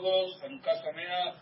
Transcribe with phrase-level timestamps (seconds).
[0.00, 1.36] todos, Hanukkah Samea,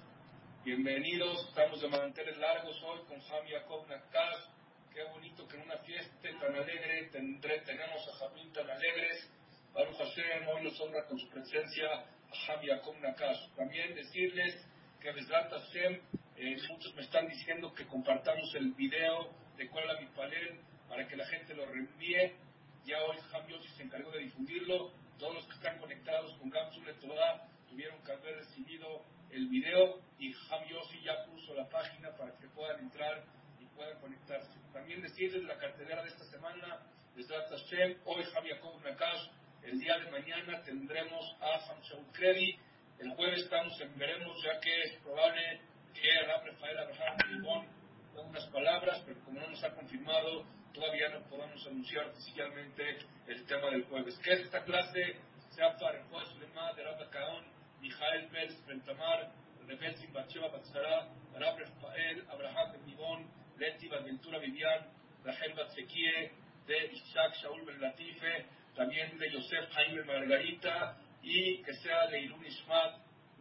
[0.64, 4.46] bienvenidos, estamos de manteles largos hoy con Ham Yaakov Nakash,
[4.94, 9.28] qué bonito que en una fiesta tan alegre tendré, tenemos a Jamín tan alegres,
[9.72, 13.40] Baruch Hashem, hoy nos honra con su presencia a Ham Yaakov Nakash.
[13.56, 14.64] También decirles
[15.00, 16.00] que Besrat Hashem,
[16.36, 21.16] eh, muchos me están diciendo que compartamos el video de cuál es la para que
[21.16, 22.36] la gente lo reenvíe,
[22.84, 27.48] ya hoy Ham se encargó de difundirlo, todos los que están conectados con Gamsul Torah
[27.74, 32.46] tuvieron que haber recibido el video y Ham Yossi ya puso la página para que
[32.54, 33.24] puedan entrar
[33.58, 34.52] y puedan conectarse.
[34.72, 36.78] También decirles la cartelera de esta semana,
[37.16, 39.28] desde Hashem, hoy Yaakov Nakash,
[39.64, 42.56] el día de mañana tendremos a Shaul Kredi,
[43.00, 45.60] el jueves estamos en veremos, ya que es probable
[45.94, 47.66] que Rafael Abraham Limón
[48.14, 53.44] dé unas palabras, pero como no nos ha confirmado, todavía no podemos anunciar oficialmente el
[53.46, 54.16] tema del jueves.
[54.22, 55.16] ¿Qué es esta clase?
[55.50, 57.53] Seafar, el jueves de Rabba Caón,
[57.84, 59.30] Mijael Pérez Bentamar,
[59.68, 61.06] Rebel Simbacheva Batzara,
[61.38, 64.88] Rab Rafael, Abraham de Mibón, Leti Ventura Vivian,
[65.22, 66.30] Rachel Batzekie,
[66.66, 72.42] de Isaac Shaul Ben Latife, también de Yosef Jaime Margarita, y que sea de Irun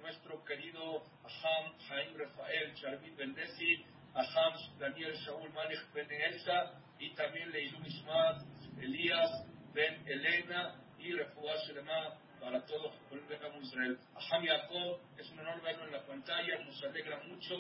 [0.02, 7.50] nuestro querido Aham Jaime Rafael Charvin Bendesi, Aham Daniel Shaul Malek Ben Elsa, y también
[7.50, 8.44] Leilun Ishmat,
[8.82, 9.32] Elías
[9.74, 13.98] Ben Elena y Refuah Shelema para todos el Israel.
[14.16, 17.56] Aham Yaakov, es un honor verlo en la pantalla, nos alegra mucho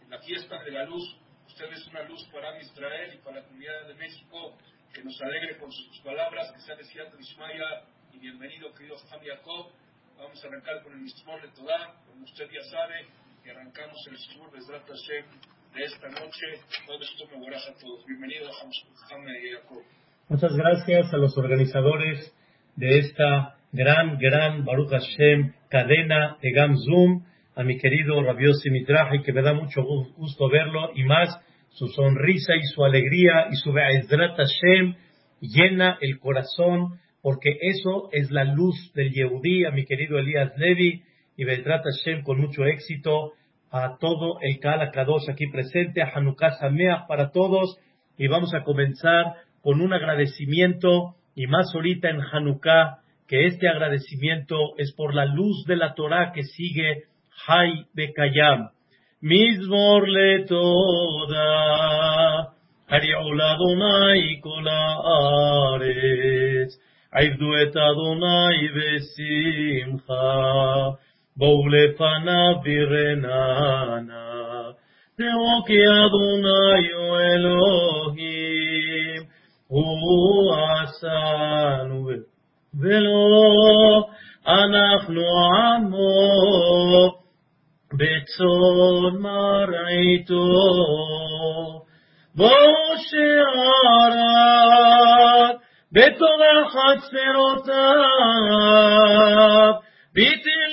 [0.00, 1.04] en la fiesta de la luz.
[1.46, 4.56] Usted es una luz para Israel y para la comunidad de México,
[4.94, 9.70] que nos alegre con sus palabras, que sea de Ismaya y bienvenido, querido Aham Yaakov.
[10.16, 13.06] Vamos a arrancar con el Mismor de Todá, como usted ya sabe,
[13.44, 16.46] que arrancamos el Shur de Zrat de esta noche.
[16.86, 18.06] Todo esto me a todos.
[18.06, 19.82] Bienvenido a Jacob.
[20.28, 22.32] Muchas gracias a los organizadores
[22.76, 29.22] de esta gran, gran Baruch Hashem cadena de Gam Zoom, a mi querido Rabiosi Mitraje,
[29.22, 33.72] que me da mucho gusto verlo, y más su sonrisa y su alegría y su
[33.72, 34.94] Be'ezrat Hashem
[35.40, 41.02] llena el corazón, porque eso es la luz del Yehudí, a mi querido Elías Levi,
[41.36, 43.32] y Be'ezrat Hashem con mucho éxito
[43.70, 47.78] a todo el Kala Kadosh aquí presente, a Hanukkah Sameach para todos,
[48.18, 49.32] y vamos a comenzar
[49.62, 53.01] con un agradecimiento, y más ahorita en Hanukkah,
[53.32, 57.04] que este agradecimiento es por la luz de la Torah que sigue
[57.46, 58.68] Hay Bekayam.
[59.22, 62.52] Mizmor le toda,
[62.88, 65.88] Ariola Donai Kolares,
[67.10, 70.98] Aibdu et Adonai Besimcha,
[71.34, 74.74] Bou lefanav virenana,
[75.16, 79.26] Teoki Adonai o Elohim,
[79.70, 82.31] Hu asanu
[82.80, 84.06] ולא
[84.48, 85.22] אנחנו
[85.56, 86.08] עמו,
[87.92, 90.48] בצאן מרעיתו.
[92.34, 94.16] בואו שערד
[95.92, 97.72] בתורה חצרותיו,
[100.14, 100.72] ביטל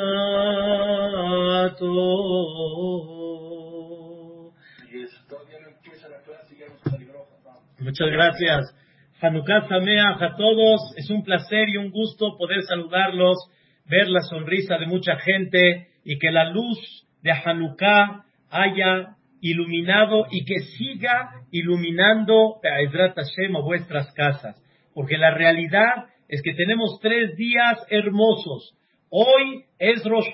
[7.79, 8.75] Muchas gracias.
[9.21, 10.81] Hanukkah Sameach a todos.
[10.97, 13.37] Es un placer y un gusto poder saludarlos,
[13.85, 20.46] ver la sonrisa de mucha gente y que la luz de Hanukkah haya iluminado y
[20.46, 24.56] que siga iluminando a Hashem a vuestras casas.
[24.94, 28.74] Porque la realidad es que tenemos tres días hermosos.
[29.10, 30.24] Hoy es Rosh.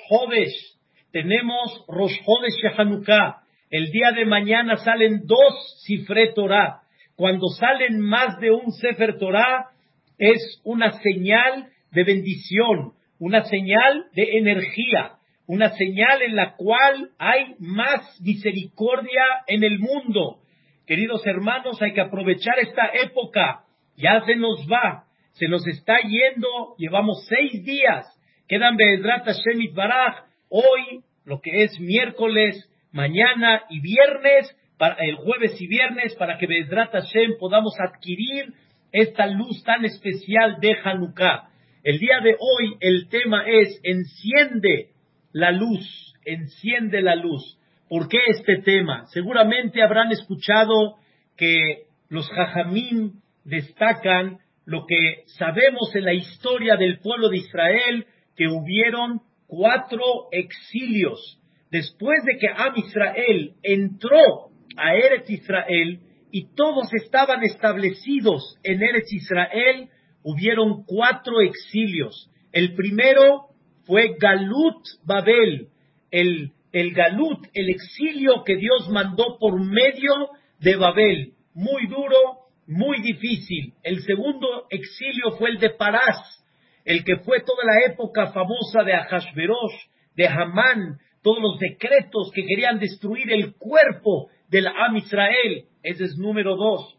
[1.10, 3.34] Tenemos Rosh Hodesh.
[3.70, 6.82] El día de mañana salen dos Sifre Torah
[7.18, 9.70] cuando salen más de un Sefer Torah,
[10.18, 15.17] es una señal de bendición, una señal de energía,
[15.48, 20.40] una señal en la cual hay más misericordia en el mundo.
[20.86, 23.64] Queridos hermanos, hay que aprovechar esta época.
[23.96, 28.06] Ya se nos va, se nos está yendo, llevamos seis días.
[28.46, 35.60] Quedan Be'ezrat Hashem Baraj, hoy, lo que es miércoles, mañana y viernes, para el jueves
[35.60, 38.52] y viernes para que Bezrat Hashem podamos adquirir
[38.92, 41.48] esta luz tan especial de Hanukkah.
[41.82, 44.90] El día de hoy el tema es enciende
[45.32, 47.58] la luz, enciende la luz.
[47.88, 49.06] ¿Por qué este tema?
[49.06, 50.96] Seguramente habrán escuchado
[51.36, 58.48] que los Jajamín destacan lo que sabemos en la historia del pueblo de Israel, que
[58.48, 61.40] hubieron cuatro exilios.
[61.70, 69.12] Después de que Am Israel entró a Eretz Israel y todos estaban establecidos en Eretz
[69.12, 69.88] Israel,
[70.22, 72.30] hubieron cuatro exilios.
[72.52, 73.47] El primero
[73.88, 75.68] fue Galut Babel,
[76.10, 80.12] el, el Galut, el exilio que Dios mandó por medio
[80.60, 81.32] de Babel.
[81.54, 83.72] Muy duro, muy difícil.
[83.82, 86.44] El segundo exilio fue el de Parás,
[86.84, 92.44] el que fue toda la época famosa de Ahashverosh, de Hamán, todos los decretos que
[92.44, 95.64] querían destruir el cuerpo del Am Israel.
[95.82, 96.94] Ese es número dos.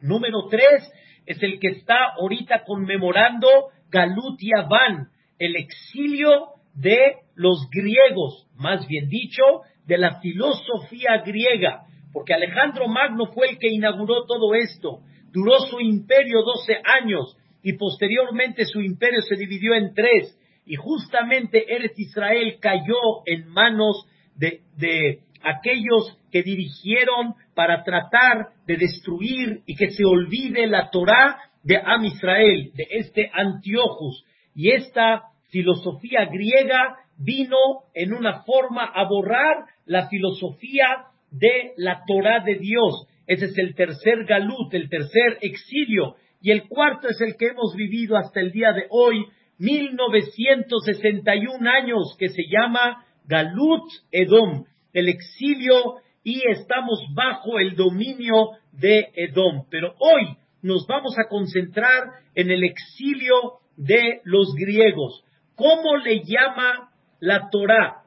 [0.00, 0.88] Número tres
[1.26, 3.48] es el que está ahorita conmemorando
[3.90, 5.08] Galut Yavan,
[5.42, 9.42] el exilio de los griegos, más bien dicho,
[9.86, 15.00] de la filosofía griega, porque Alejandro Magno fue el que inauguró todo esto.
[15.32, 21.74] Duró su imperio 12 años y posteriormente su imperio se dividió en tres y justamente
[21.74, 24.06] Eretz Israel cayó en manos
[24.36, 31.78] de, aquellos que dirigieron para tratar de destruir y que se olvide la Torá de
[31.78, 34.24] Am Israel, de este Antiochus.
[34.54, 37.58] Y esta filosofía griega vino
[37.94, 43.06] en una forma a borrar la filosofía de la Torá de Dios.
[43.26, 46.14] Ese es el tercer galut, el tercer exilio.
[46.40, 49.26] Y el cuarto es el que hemos vivido hasta el día de hoy,
[49.58, 59.10] 1961 años, que se llama Galut Edom, el exilio y estamos bajo el dominio de
[59.14, 59.66] Edom.
[59.70, 62.04] Pero hoy nos vamos a concentrar
[62.34, 65.22] en el exilio de los griegos.
[65.62, 68.02] ¿Cómo le llama la Torá?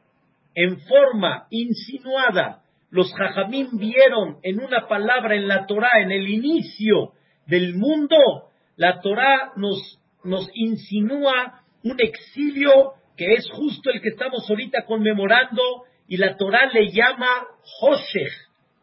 [0.55, 7.13] En forma insinuada, los jajamín vieron en una palabra en la Torá, en el inicio
[7.45, 8.17] del mundo,
[8.75, 15.61] la Torá nos, nos insinúa un exilio que es justo el que estamos ahorita conmemorando
[16.09, 17.47] y la Torá le llama
[17.79, 18.33] Hoshech,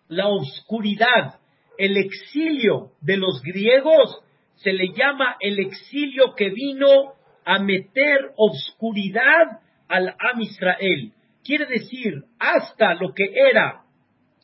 [0.09, 1.41] la oscuridad.
[1.77, 4.23] El exilio de los griegos
[4.55, 11.13] se le llama el exilio que vino a meter oscuridad al Am Israel.
[11.45, 13.83] Quiere decir, hasta lo que era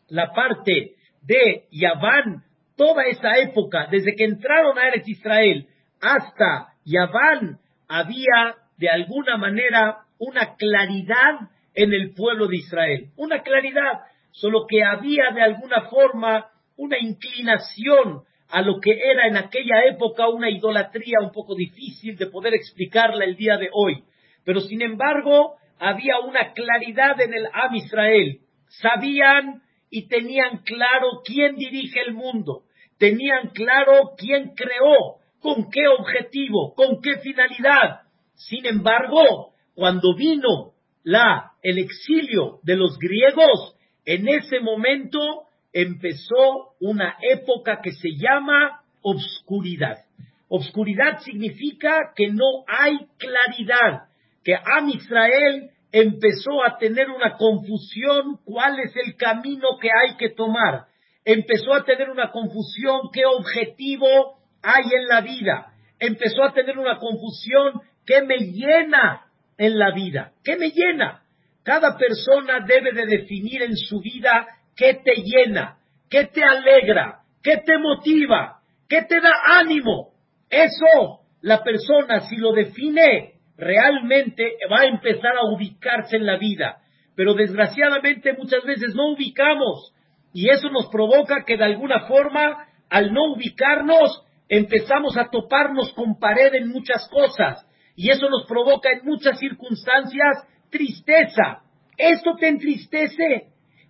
[0.08, 2.44] la parte de Yaván,
[2.76, 5.66] toda esa época, desde que entraron a Eretz Israel
[6.00, 7.58] hasta Yaván,
[7.88, 13.10] había de alguna manera una claridad en el pueblo de Israel.
[13.16, 14.00] Una claridad,
[14.32, 20.28] solo que había de alguna forma una inclinación a lo que era en aquella época
[20.28, 24.04] una idolatría un poco difícil de poder explicarla el día de hoy.
[24.44, 28.40] Pero sin embargo, había una claridad en el Am Israel.
[28.68, 32.62] Sabían y tenían claro quién dirige el mundo.
[32.98, 38.00] Tenían claro quién creó, con qué objetivo, con qué finalidad.
[38.34, 40.72] Sin embargo, cuando vino
[41.04, 48.82] la, el exilio de los griegos, en ese momento empezó una época que se llama
[49.02, 49.98] obscuridad.
[50.48, 54.08] Obscuridad significa que no hay claridad,
[54.42, 60.30] que Am Israel empezó a tener una confusión cuál es el camino que hay que
[60.30, 60.86] tomar.
[61.24, 65.72] Empezó a tener una confusión qué objetivo hay en la vida.
[65.98, 70.32] Empezó a tener una confusión qué me llena en la vida?
[70.42, 71.22] ¿Qué me llena?
[71.64, 74.46] Cada persona debe de definir en su vida
[74.78, 80.12] qué te llena, qué te alegra, qué te motiva, qué te da ánimo.
[80.48, 86.78] Eso, la persona, si lo define, realmente va a empezar a ubicarse en la vida.
[87.16, 89.92] Pero desgraciadamente muchas veces no ubicamos
[90.32, 96.20] y eso nos provoca que de alguna forma, al no ubicarnos, empezamos a toparnos con
[96.20, 97.66] pared en muchas cosas
[97.96, 101.62] y eso nos provoca en muchas circunstancias tristeza.
[101.96, 103.48] Esto te entristece,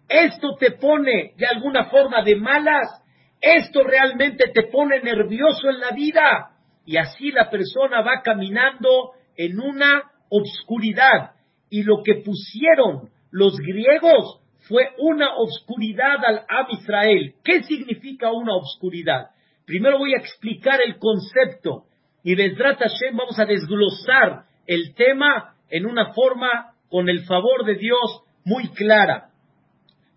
[0.08, 3.02] esto te pone de alguna forma de malas,
[3.40, 6.50] esto realmente te pone nervioso en la vida.
[6.84, 11.32] Y así la persona va caminando en una obscuridad.
[11.70, 17.34] Y lo que pusieron los griegos fue una obscuridad al Am Israel.
[17.44, 19.30] ¿Qué significa una obscuridad?
[19.66, 21.84] Primero voy a explicar el concepto
[22.24, 27.74] y Bezrat Hashem vamos a desglosar el tema en una forma, con el favor de
[27.74, 29.27] Dios, muy clara.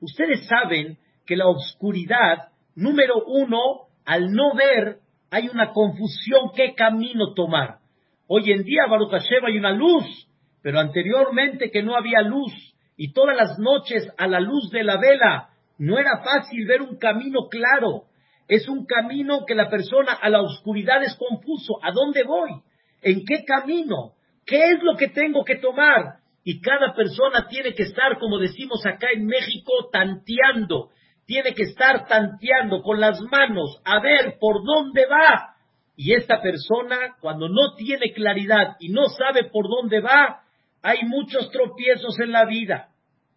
[0.02, 4.98] Ustedes saben que la oscuridad, número uno, al no ver,
[5.30, 7.78] hay una confusión qué camino tomar.
[8.28, 10.28] Hoy en día, Baruch Hashem, hay una luz,
[10.64, 12.52] pero anteriormente que no había luz,
[12.98, 16.98] y todas las noches a la luz de la vela, no era fácil ver un
[16.98, 18.06] camino claro.
[18.48, 21.80] es un camino que la persona a la oscuridad es confuso.
[21.84, 22.52] ¿A dónde voy?
[23.02, 24.14] ¿En qué camino?
[24.46, 26.21] ¿Qué es lo que tengo que tomar?
[26.44, 30.90] Y cada persona tiene que estar, como decimos acá en México, tanteando.
[31.26, 35.56] Tiene que estar tanteando con las manos a ver por dónde va.
[35.96, 40.42] Y esta persona, cuando no tiene claridad y no sabe por dónde va,
[40.82, 42.90] hay muchos tropiezos en la vida.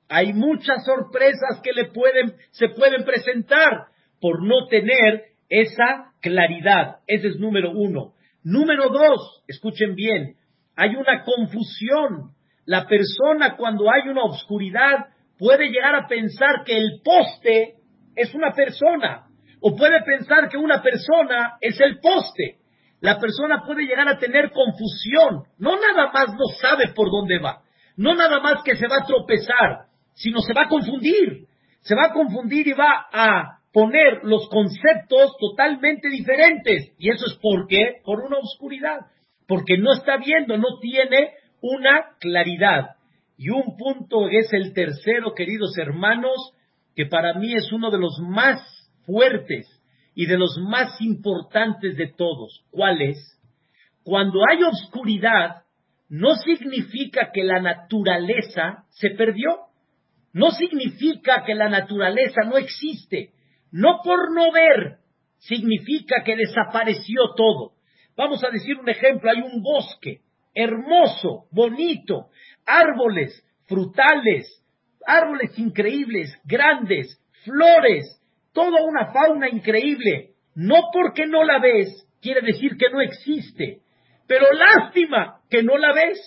[0.09, 3.89] Hay muchas sorpresas que le pueden, se pueden presentar
[4.21, 6.97] por no tener esa claridad.
[7.07, 8.15] Ese es número uno.
[8.43, 10.37] Número dos, escuchen bien,
[10.77, 12.33] hay una confusión.
[12.67, 15.07] La persona cuando hay una oscuridad
[15.39, 17.75] puede llegar a pensar que el poste
[18.17, 19.27] es una persona
[19.61, 22.59] o puede pensar que una persona es el poste.
[23.01, 25.45] La persona puede llegar a tener confusión.
[25.59, 27.63] No nada más no sabe por dónde va.
[27.97, 31.47] No nada más que se va a tropezar, sino se va a confundir.
[31.81, 36.95] Se va a confundir y va a poner los conceptos totalmente diferentes.
[36.99, 39.01] Y eso es porque, por una oscuridad,
[39.47, 41.33] porque no está viendo, no tiene
[41.65, 42.97] una claridad.
[43.39, 46.53] Y un punto es el tercero, queridos hermanos,
[46.95, 48.61] que para mí es uno de los más
[49.07, 49.67] fuertes
[50.15, 52.65] y de los más importantes de todos.
[52.71, 53.19] ¿Cuál es?
[54.03, 55.63] Cuando hay oscuridad,
[56.11, 59.61] no significa que la naturaleza se perdió.
[60.35, 63.31] No significa que la naturaleza no existe.
[63.73, 64.99] No por no ver
[65.39, 67.73] significa que desapareció todo.
[68.17, 70.24] Vamos a decir un ejemplo, hay un bosque
[70.55, 72.29] hermoso, bonito,
[72.65, 74.63] árboles frutales,
[75.07, 78.21] árboles increíbles, grandes, flores,
[78.53, 80.31] toda una fauna increíble.
[80.55, 83.81] No porque no la ves, quiere decir que no existe.
[84.27, 86.19] Pero lástima que no la ves.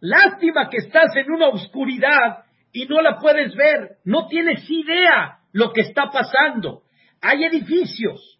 [0.00, 3.96] Lástima que estás en una oscuridad y no la puedes ver.
[4.04, 6.82] No tienes idea lo que está pasando.
[7.22, 8.38] Hay edificios,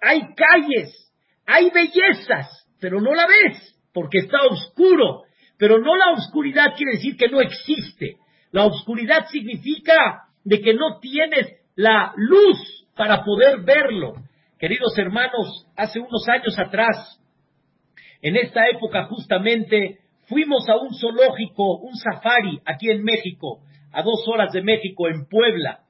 [0.00, 1.10] hay calles,
[1.46, 5.22] hay bellezas, pero no la ves porque está oscuro.
[5.56, 8.16] Pero no la oscuridad quiere decir que no existe.
[8.52, 12.58] La oscuridad significa de que no tienes la luz
[12.94, 14.16] para poder verlo.
[14.58, 17.18] Queridos hermanos, hace unos años atrás,
[18.20, 23.60] en esta época justamente, fuimos a un zoológico, un safari aquí en México,
[23.92, 25.80] a dos horas de México, en Puebla.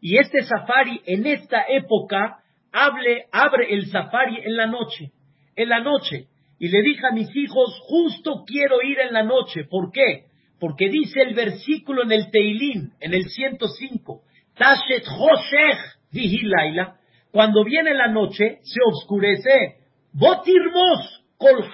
[0.00, 2.38] Y este safari en esta época
[2.72, 5.12] abre el safari en la noche,
[5.54, 6.26] en la noche.
[6.62, 9.64] Y le dije a mis hijos, justo quiero ir en la noche.
[9.64, 10.26] ¿Por qué?
[10.60, 14.22] Porque dice el versículo en el Teilín, en el 105,
[14.56, 15.80] Tashet Hoshech
[16.12, 16.98] Vigilaila,
[17.32, 19.78] cuando viene la noche, se oscurece.
[20.12, 21.68] Botirmos kol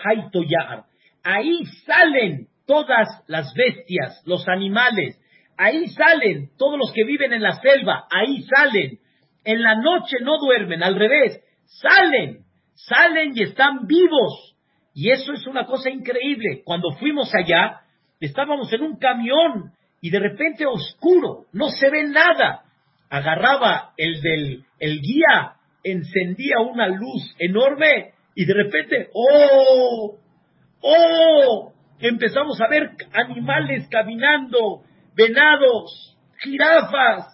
[1.22, 5.20] Ahí salen todas las bestias, los animales,
[5.58, 9.00] Ahí salen todos los que viven en la selva, ahí salen.
[9.44, 14.47] En la noche no duermen, al revés, salen, salen y están vivos.
[14.98, 16.62] Y eso es una cosa increíble.
[16.64, 17.82] Cuando fuimos allá,
[18.18, 22.64] estábamos en un camión y de repente oscuro, no se ve nada.
[23.08, 25.52] Agarraba el del el guía,
[25.84, 30.16] encendía una luz enorme y de repente, ¡oh!
[30.80, 31.72] ¡oh!
[32.00, 34.82] Empezamos a ver animales caminando,
[35.14, 37.24] venados, jirafas,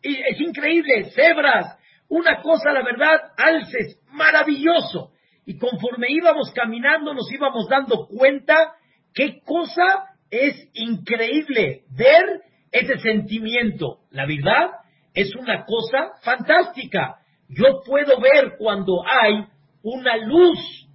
[0.00, 1.78] es increíble, cebras,
[2.08, 5.10] una cosa, la verdad, alces, maravilloso.
[5.46, 8.74] Y conforme íbamos caminando, nos íbamos dando cuenta
[9.12, 13.98] qué cosa es increíble ver ese sentimiento.
[14.10, 14.70] La verdad
[15.12, 17.16] es una cosa fantástica.
[17.48, 19.44] Yo puedo ver cuando hay
[19.82, 20.88] una luz,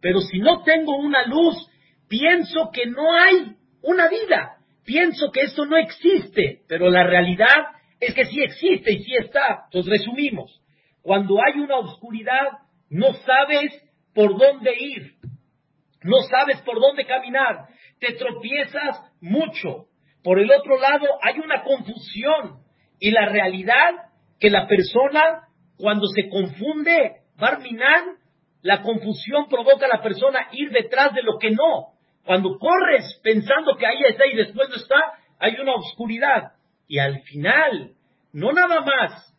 [0.00, 1.70] pero si no tengo una luz,
[2.08, 7.66] pienso que no hay una vida pienso que esto no existe, pero la realidad
[8.00, 9.64] es que sí existe y sí está.
[9.64, 10.60] Entonces resumimos,
[11.02, 12.48] cuando hay una oscuridad,
[12.90, 13.72] no sabes
[14.14, 15.14] por dónde ir,
[16.02, 17.66] no sabes por dónde caminar,
[17.98, 19.86] te tropiezas mucho.
[20.22, 22.62] Por el otro lado, hay una confusión
[22.98, 23.90] y la realidad
[24.38, 28.16] que la persona, cuando se confunde, Barminan,
[28.62, 31.92] la confusión provoca a la persona ir detrás de lo que no.
[32.24, 34.96] Cuando corres pensando que ahí está y después no está,
[35.38, 36.52] hay una oscuridad.
[36.86, 37.94] Y al final,
[38.32, 39.32] no nada más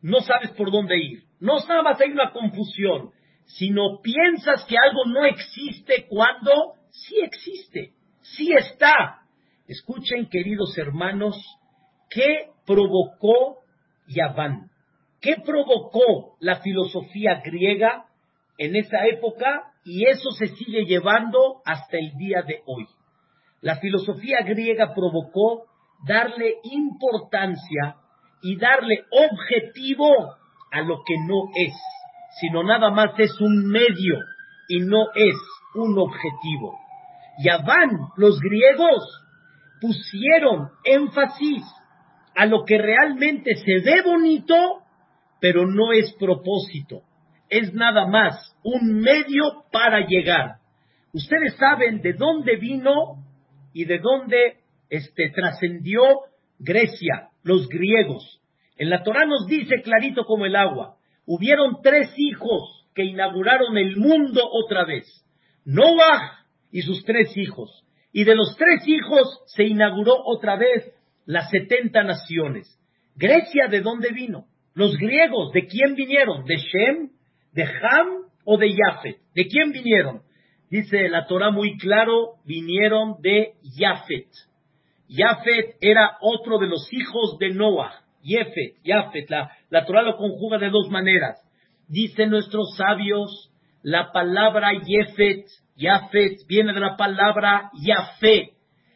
[0.00, 3.10] no sabes por dónde ir, no nada más hay una confusión,
[3.48, 9.22] sino piensas que algo no existe cuando sí existe, sí está.
[9.66, 11.36] Escuchen, queridos hermanos,
[12.08, 13.58] ¿qué provocó
[14.06, 14.70] Yaván?
[15.20, 18.06] ¿Qué provocó la filosofía griega
[18.58, 22.86] en esa época y eso se sigue llevando hasta el día de hoy.
[23.62, 25.64] La filosofía griega provocó
[26.06, 27.96] darle importancia
[28.42, 30.10] y darle objetivo
[30.70, 31.74] a lo que no es,
[32.40, 34.16] sino nada más es un medio
[34.68, 35.36] y no es
[35.74, 36.78] un objetivo.
[37.66, 39.24] van los griegos,
[39.80, 41.64] pusieron énfasis
[42.34, 44.82] a lo que realmente se ve bonito,
[45.40, 47.02] pero no es propósito.
[47.48, 50.56] Es nada más un medio para llegar.
[51.12, 53.24] Ustedes saben de dónde vino
[53.72, 54.58] y de dónde
[54.90, 56.02] este, trascendió
[56.58, 58.40] Grecia, los griegos.
[58.76, 60.97] En la Torah nos dice clarito como el agua,
[61.28, 65.06] hubieron tres hijos que inauguraron el mundo otra vez.
[65.64, 67.84] Noah y sus tres hijos.
[68.12, 70.90] Y de los tres hijos se inauguró otra vez
[71.26, 72.66] las setenta naciones.
[73.14, 74.46] Grecia, ¿de dónde vino?
[74.74, 76.46] Los griegos, ¿de quién vinieron?
[76.46, 77.10] ¿De Shem?
[77.52, 79.18] ¿De Ham o de Yafet?
[79.34, 80.22] ¿De quién vinieron?
[80.70, 84.28] Dice la Torah muy claro, vinieron de Yafet.
[85.08, 88.02] Yafet era otro de los hijos de Noah.
[88.22, 91.40] Yefet, Yafet, la, la Torah lo conjuga de dos maneras.
[91.88, 93.50] Dicen nuestros sabios,
[93.82, 95.46] la palabra Yefet,
[95.76, 98.52] Yafet, viene de la palabra Yafé.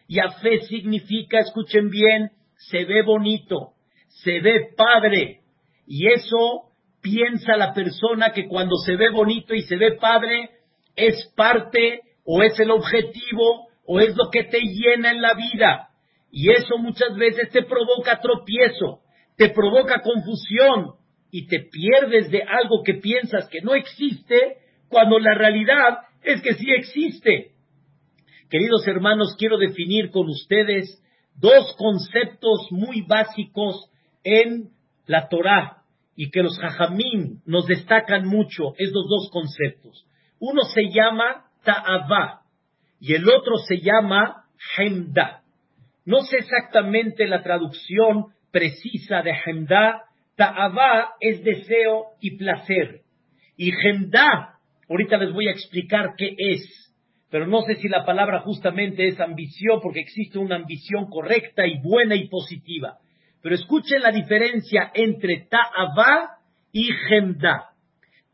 [0.09, 3.73] Yafé significa, escuchen bien, se ve bonito,
[4.09, 5.41] se ve padre.
[5.87, 10.51] Y eso piensa la persona que cuando se ve bonito y se ve padre,
[10.97, 15.89] es parte o es el objetivo o es lo que te llena en la vida.
[16.31, 19.01] Y eso muchas veces te provoca tropiezo,
[19.37, 20.95] te provoca confusión
[21.31, 24.59] y te pierdes de algo que piensas que no existe
[24.89, 27.53] cuando la realidad es que sí existe.
[28.51, 31.03] Queridos hermanos, quiero definir con ustedes
[31.35, 33.91] dos conceptos muy básicos
[34.23, 34.71] en
[35.07, 35.83] la Torah
[36.15, 40.07] y que los jajamín nos destacan mucho estos dos conceptos.
[40.39, 42.43] Uno se llama ta'avá
[43.01, 44.45] y el otro se llama
[44.77, 45.43] hemda.
[46.05, 50.05] No sé exactamente la traducción precisa de hemda.
[50.37, 53.01] Ta'avá es deseo y placer.
[53.57, 56.83] Y hemda, ahorita les voy a explicar qué es
[57.33, 61.81] pero no sé si la palabra justamente es ambición, porque existe una ambición correcta y
[61.81, 62.99] buena y positiva.
[63.41, 66.37] Pero escuchen la diferencia entre ta'avá
[66.73, 67.71] y gemda.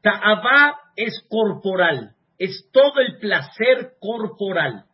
[0.02, 4.86] Ta'avá es corporal, es todo el placer corporal.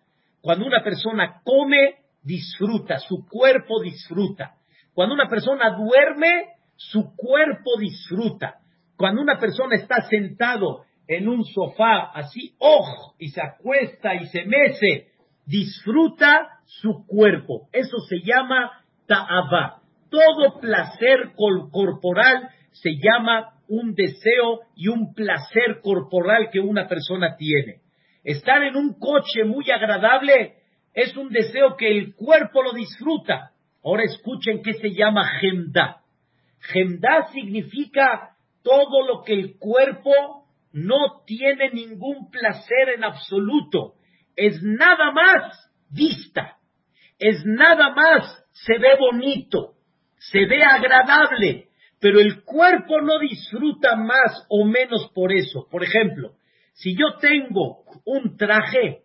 [0.42, 4.56] Cuando una persona come, disfruta, su cuerpo disfruta.
[4.94, 8.56] Cuando una persona duerme, su cuerpo disfruta.
[8.96, 14.44] Cuando una persona está sentado en un sofá así, ojo, y se acuesta y se
[14.44, 15.08] mece,
[15.46, 17.68] disfruta su cuerpo.
[17.72, 18.70] Eso se llama
[19.06, 19.80] ta'aba.
[20.10, 27.80] Todo placer corporal se llama un deseo y un placer corporal que una persona tiene.
[28.22, 30.54] Estar en un coche muy agradable
[30.92, 33.50] es un deseo que el cuerpo lo disfruta.
[33.84, 36.00] Ahora escuchen qué se llama gemda.
[36.60, 38.30] Gemda significa
[38.62, 43.94] todo lo que el cuerpo no tiene ningún placer en absoluto,
[44.34, 46.56] es nada más vista,
[47.18, 49.74] es nada más, se ve bonito,
[50.18, 51.68] se ve agradable,
[52.00, 55.68] pero el cuerpo no disfruta más o menos por eso.
[55.70, 56.32] Por ejemplo,
[56.72, 59.02] si yo tengo un traje,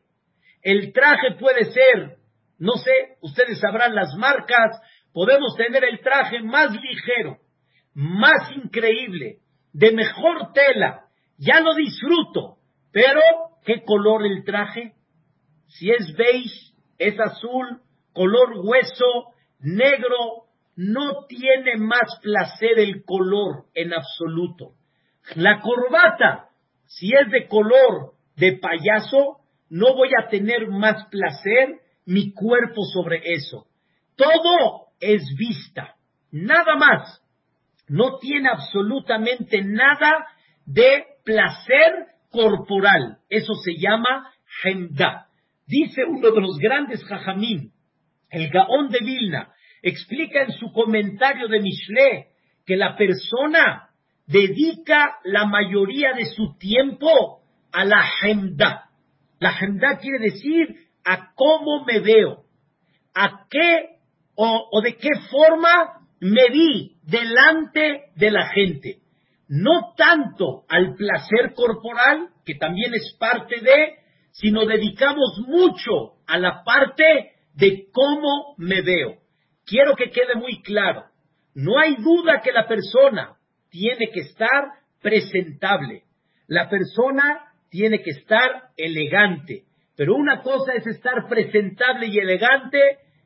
[0.64, 2.18] el traje puede ser,
[2.60, 4.82] no sé, ustedes sabrán las marcas,
[5.14, 7.38] podemos tener el traje más ligero,
[7.94, 9.40] más increíble,
[9.74, 11.06] de mejor tela,
[11.38, 12.58] ya lo disfruto,
[12.92, 13.22] pero
[13.66, 14.94] ¿qué color el traje?
[15.68, 17.82] Si es beige, es azul,
[18.14, 24.74] color hueso, negro, no tiene más placer el color en absoluto.
[25.36, 26.50] La corbata,
[26.86, 33.22] si es de color de payaso, no voy a tener más placer mi cuerpo sobre
[33.24, 33.68] eso.
[34.16, 35.96] Todo es vista,
[36.32, 37.22] nada más.
[37.88, 40.26] No tiene absolutamente nada
[40.66, 43.20] de placer corporal.
[43.30, 44.32] Eso se llama
[44.64, 45.28] Hemda.
[45.68, 47.74] Dice uno de los grandes Jajamín,
[48.32, 52.28] el Gaón de Vilna, explica en su comentario de Mishle
[52.66, 53.90] que la persona
[54.26, 58.90] dedica la mayoría de su tiempo a la Hemda.
[59.40, 62.44] La Hemda quiere decir a cómo me veo,
[63.16, 63.98] a qué
[64.36, 69.00] o, de qué forma me vi delante de la gente.
[69.48, 73.96] No tanto al placer corporal, que también es parte de,
[74.34, 79.16] sino dedicamos mucho a la parte de cómo me veo.
[79.66, 81.06] Quiero que quede muy claro,
[81.56, 83.36] no hay duda que la persona
[83.72, 86.04] tiene que estar presentable,
[86.46, 89.64] la persona tiene que estar elegante,
[90.00, 92.80] pero una cosa es estar presentable y elegante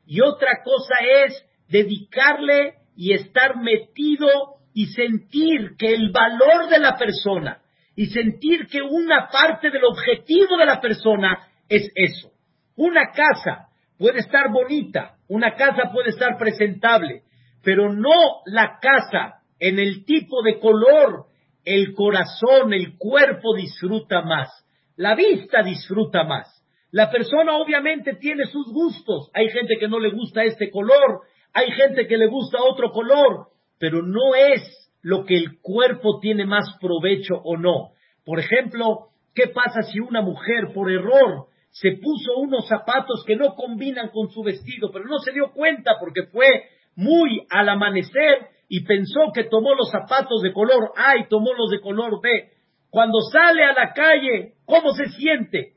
[0.08, 4.26] y otra cosa es dedicarle y estar metido
[4.74, 7.62] y sentir que el valor de la persona
[7.94, 12.32] y sentir que una parte del objetivo de la persona es eso.
[12.74, 17.22] Una casa puede estar bonita, una casa puede estar presentable,
[17.62, 21.26] pero no la casa en el tipo de color,
[21.64, 24.48] el corazón, el cuerpo disfruta más,
[24.96, 26.53] la vista disfruta más.
[26.94, 29.28] La persona obviamente tiene sus gustos.
[29.34, 33.48] Hay gente que no le gusta este color, hay gente que le gusta otro color,
[33.80, 34.62] pero no es
[35.02, 37.90] lo que el cuerpo tiene más provecho o no.
[38.24, 43.56] Por ejemplo, ¿qué pasa si una mujer por error se puso unos zapatos que no
[43.56, 46.46] combinan con su vestido, pero no se dio cuenta porque fue
[46.94, 51.70] muy al amanecer y pensó que tomó los zapatos de color A y tomó los
[51.72, 52.52] de color B.
[52.88, 55.73] Cuando sale a la calle, ¿cómo se siente?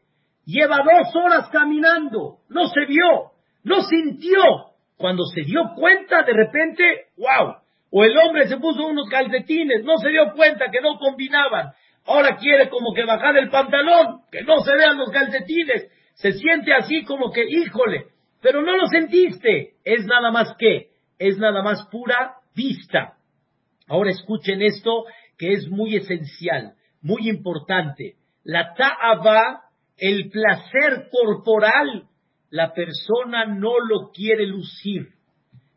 [0.48, 3.32] Lleva dos horas caminando, no se vio,
[3.64, 4.40] no sintió.
[4.96, 6.84] Cuando se dio cuenta, de repente,
[7.18, 7.58] wow.
[7.92, 11.74] O el hombre se puso unos calcetines, no se dio cuenta que no combinaban.
[12.06, 15.92] Ahora quiere como que bajar el pantalón, que no se vean los calcetines.
[16.14, 18.06] Se siente así como que, híjole,
[18.42, 19.74] pero no lo sentiste.
[19.84, 23.16] Es nada más que, es nada más pura vista.
[23.90, 25.04] Ahora escuchen esto
[25.38, 28.16] que es muy esencial, muy importante.
[28.46, 29.66] La ta'aba,
[29.98, 32.04] el placer corporal,
[32.50, 35.10] la persona no lo quiere lucir.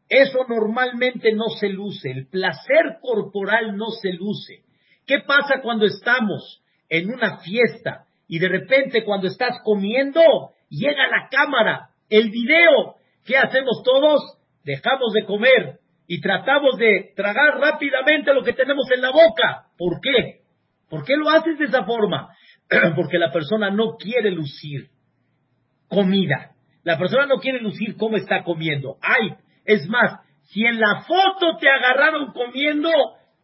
[0.08, 4.64] Eso normalmente no se luce, el placer corporal no se luce.
[5.06, 10.20] ¿Qué pasa cuando estamos en una fiesta y de repente cuando estás comiendo
[10.68, 12.96] llega la cámara, el video?
[13.24, 14.20] ¿Qué hacemos todos?
[14.64, 19.68] Dejamos de comer y tratamos de tragar rápidamente lo que tenemos en la boca.
[19.78, 20.40] ¿Por qué?
[20.88, 22.34] ¿Por qué lo haces de esa forma?
[22.96, 24.88] Porque la persona no quiere lucir
[25.88, 26.52] comida.
[26.84, 28.96] La persona no quiere lucir cómo está comiendo.
[29.02, 32.90] Ay, es más, si en la foto te agarraron comiendo,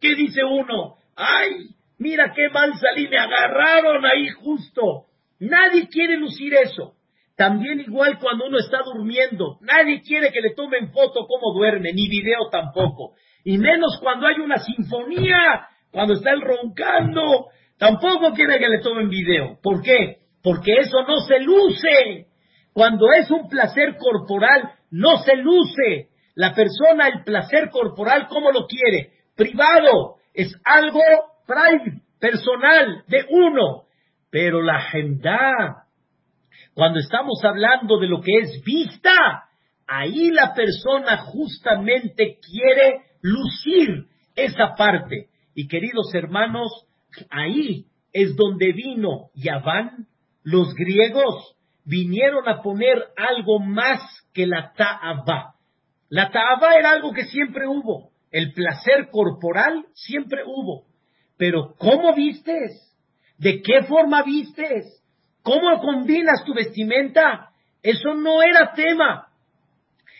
[0.01, 0.95] ¿qué dice uno?
[1.15, 1.69] ¡Ay!
[1.99, 5.05] Mira qué mal salí, me agarraron ahí justo.
[5.39, 6.93] Nadie quiere lucir eso.
[7.35, 12.07] También igual cuando uno está durmiendo, nadie quiere que le tomen foto cómo duerme, ni
[12.07, 13.13] video tampoco.
[13.43, 19.09] Y menos cuando hay una sinfonía, cuando está él roncando, tampoco quiere que le tomen
[19.09, 19.57] video.
[19.61, 20.19] ¿Por qué?
[20.43, 22.27] Porque eso no se luce.
[22.73, 26.09] Cuando es un placer corporal, no se luce.
[26.35, 29.11] La persona, el placer corporal, ¿cómo lo quiere?
[29.35, 31.01] Privado es algo
[32.19, 33.83] personal, de uno.
[34.29, 35.85] Pero la agenda,
[36.73, 39.45] cuando estamos hablando de lo que es vista,
[39.87, 45.29] ahí la persona justamente quiere lucir esa parte.
[45.55, 46.86] Y queridos hermanos,
[47.29, 50.07] ahí es donde vino Yaván,
[50.43, 54.01] los griegos vinieron a poner algo más
[54.33, 55.55] que la ta'aba.
[56.09, 58.11] La ta'aba era algo que siempre hubo.
[58.31, 60.85] El placer corporal siempre hubo.
[61.37, 62.71] Pero ¿cómo vistes?
[63.37, 65.01] ¿De qué forma vistes?
[65.43, 67.51] ¿Cómo combinas tu vestimenta?
[67.81, 69.27] Eso no era tema.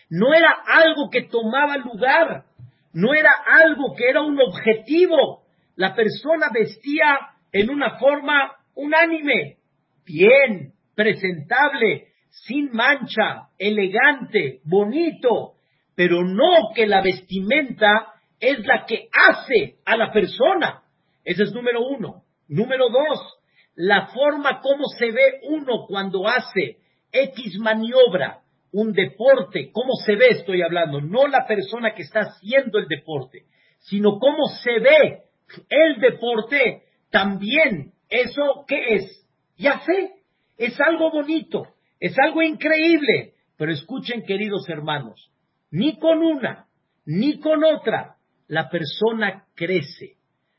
[0.08, 2.44] No era algo que tomaba lugar.
[2.92, 3.30] No era
[3.62, 5.42] algo que era un objetivo.
[5.78, 7.20] La persona vestía
[7.52, 9.58] en una forma unánime,
[10.04, 15.52] bien, presentable, sin mancha, elegante, bonito,
[15.94, 20.82] pero no que la vestimenta es la que hace a la persona.
[21.24, 22.24] Ese es número uno.
[22.48, 23.38] Número dos,
[23.76, 26.78] la forma como se ve uno cuando hace
[27.12, 28.40] X maniobra,
[28.72, 33.44] un deporte, cómo se ve estoy hablando, no la persona que está haciendo el deporte,
[33.78, 35.27] sino cómo se ve
[35.68, 40.12] el deporte, también eso qué es, ya sé,
[40.56, 41.66] es algo bonito,
[42.00, 45.30] es algo increíble, pero escuchen queridos hermanos,
[45.70, 46.66] ni con una,
[47.04, 50.16] ni con otra, la persona crece.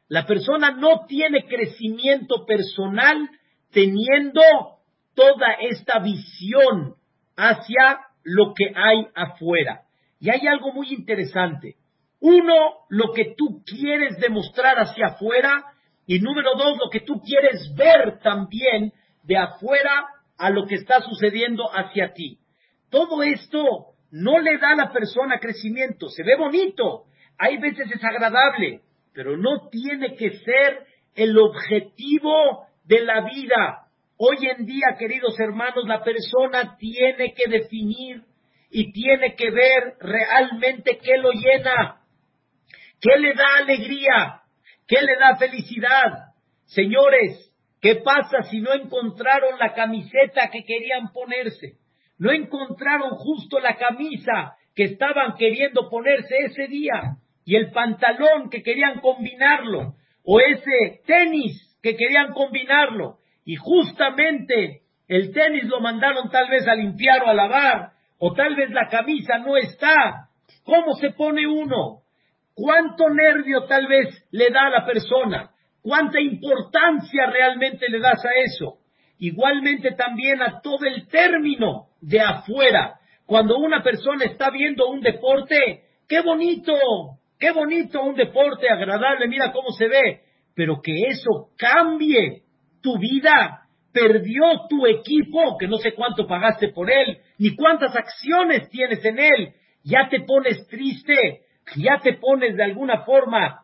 [0.07, 3.29] La persona no tiene crecimiento personal
[3.71, 4.41] teniendo
[5.13, 6.95] toda esta visión
[7.35, 9.83] hacia lo que hay afuera.
[10.19, 11.75] Y hay algo muy interesante.
[12.21, 12.53] Uno,
[12.89, 15.63] lo que tú quieres demostrar hacia afuera
[16.05, 18.91] y número dos, lo que tú quieres ver también
[19.23, 22.39] de afuera a lo que está sucediendo hacia ti.
[22.89, 27.05] Todo esto no le da a la persona crecimiento, se ve bonito,
[27.37, 28.81] hay veces es agradable,
[29.13, 33.85] pero no tiene que ser el objetivo de la vida.
[34.17, 38.23] Hoy en día, queridos hermanos, la persona tiene que definir
[38.71, 41.98] y tiene que ver realmente qué lo llena,
[43.01, 44.41] qué le da alegría,
[44.87, 46.33] qué le da felicidad.
[46.65, 51.79] Señores, ¿qué pasa si no encontraron la camiseta que querían ponerse?
[52.19, 57.15] no encontraron justo la camisa que estaban queriendo ponerse ese día.
[57.45, 65.33] y el pantalón que querían combinarlo, o ese tenis que querían combinarlo, y justamente el
[65.33, 69.39] tenis lo mandaron tal vez a limpiar o a lavar, o tal vez la camisa
[69.39, 70.27] no está.
[70.63, 72.03] ¿Cómo se pone uno?
[72.59, 75.51] ¿Cuánto nervio tal vez le da a la persona?
[75.81, 78.79] ¿Cuánta importancia realmente le das a eso?
[79.17, 82.99] Igualmente también a todo el término de afuera.
[83.25, 86.73] Cuando una persona está viendo un deporte, qué bonito,
[87.39, 92.43] qué bonito un deporte agradable, mira cómo se ve, pero que eso cambie
[92.81, 98.69] tu vida, perdió tu equipo, que no sé cuánto pagaste por él, ni cuántas acciones
[98.69, 99.53] tienes en él,
[99.85, 103.63] ya te pones triste, ya te pones de alguna forma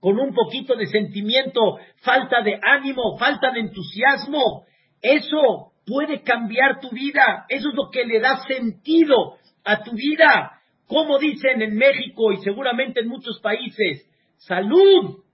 [0.00, 4.64] con un poquito de sentimiento, falta de ánimo, falta de entusiasmo,
[5.00, 10.52] eso puede cambiar tu vida, eso es lo que le da sentido a tu vida.
[10.86, 15.24] Como dicen en México y seguramente en muchos países, salud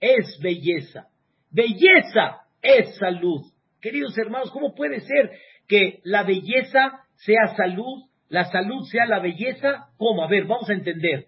[0.00, 1.08] es belleza,
[1.50, 3.42] belleza es salud.
[3.80, 5.30] Queridos hermanos, ¿cómo puede ser
[5.66, 9.88] que la belleza sea salud, la salud sea la belleza?
[9.96, 10.24] ¿Cómo?
[10.24, 11.26] A ver, vamos a entender.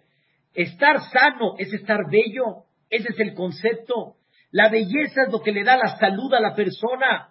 [0.55, 4.17] Estar sano es estar bello, ese es el concepto.
[4.51, 7.31] La belleza es lo que le da la salud a la persona.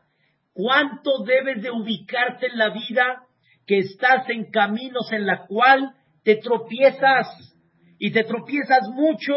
[0.54, 3.24] ¿Cuánto debes de ubicarte en la vida
[3.66, 7.28] que estás en caminos en la cual te tropiezas
[8.00, 9.34] y te tropiezas mucho?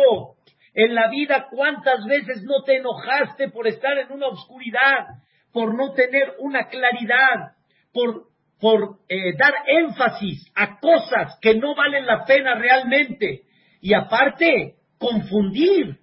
[0.73, 5.09] En la vida, ¿cuántas veces no te enojaste por estar en una oscuridad,
[5.53, 7.57] por no tener una claridad,
[7.93, 8.30] por,
[8.61, 13.43] por eh, dar énfasis a cosas que no valen la pena realmente?
[13.81, 15.99] Y aparte, confundir.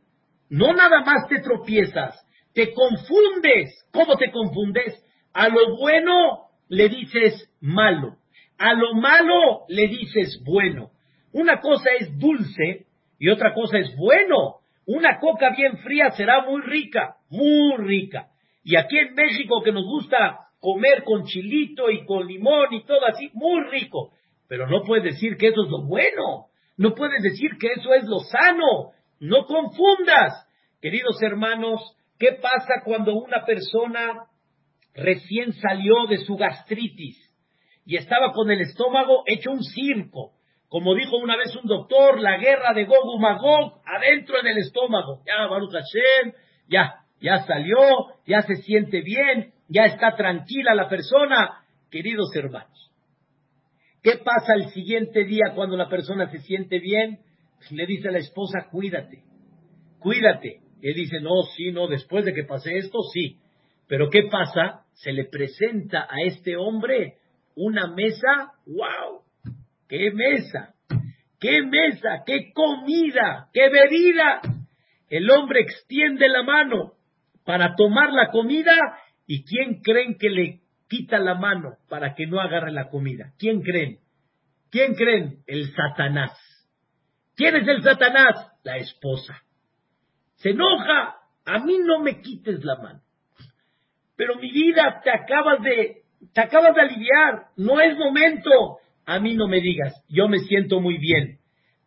[0.50, 3.86] No nada más te tropiezas, te confundes.
[3.92, 5.04] ¿Cómo te confundes?
[5.34, 8.18] A lo bueno le dices malo,
[8.58, 10.92] a lo malo le dices bueno.
[11.34, 12.88] Una cosa es dulce
[13.20, 14.56] y otra cosa es bueno.
[14.86, 18.30] Una coca bien fría será muy rica, muy rica.
[18.64, 23.06] Y aquí en México que nos gusta comer con chilito y con limón y todo
[23.06, 24.12] así, muy rico.
[24.48, 26.48] Pero no puedes decir que eso es lo bueno.
[26.78, 28.92] No puedes decir que eso es lo sano.
[29.20, 30.48] No confundas.
[30.82, 31.82] Queridos hermanos,
[32.20, 34.28] ¿qué pasa cuando una persona
[34.94, 37.18] recién salió de su gastritis
[37.86, 40.34] y estaba con el estómago hecho un circo?
[40.70, 45.22] Como dijo una vez un doctor, la guerra de Gog Magog adentro en el estómago.
[45.26, 46.34] Ya, Baruch Hashem,
[46.68, 47.78] ya, ya salió,
[48.26, 51.64] ya se siente bien, ya está tranquila la persona.
[51.90, 52.92] Queridos hermanos,
[54.04, 57.20] ¿qué pasa el siguiente día cuando la persona se siente bien?
[57.72, 59.24] Le dice a la esposa, cuídate,
[60.00, 60.62] cuídate.
[60.82, 63.38] Él dice, no, sí, no, después de que pase esto, sí.
[63.88, 64.84] Pero ¿qué pasa?
[64.94, 67.16] Se le presenta a este hombre
[67.56, 69.22] una mesa, wow,
[69.88, 70.76] qué mesa,
[71.40, 74.42] qué mesa, qué comida, qué bebida.
[75.10, 76.94] El hombre extiende la mano
[77.46, 78.76] para tomar la comida
[79.28, 83.34] y ¿quién creen que le quita la mano para que no agarre la comida?
[83.38, 84.00] ¿Quién creen?
[84.72, 85.44] ¿Quién creen?
[85.46, 86.32] El Satanás.
[87.36, 88.52] ¿Quién es el Satanás?
[88.64, 89.44] La esposa.
[90.38, 91.16] Se enoja.
[91.46, 93.02] A mí no me quites la mano.
[94.16, 97.48] Pero mi vida te acabas de, te acabas de aliviar.
[97.58, 98.80] No es momento.
[99.06, 99.94] A mí no me digas.
[100.10, 101.40] Yo me siento muy bien.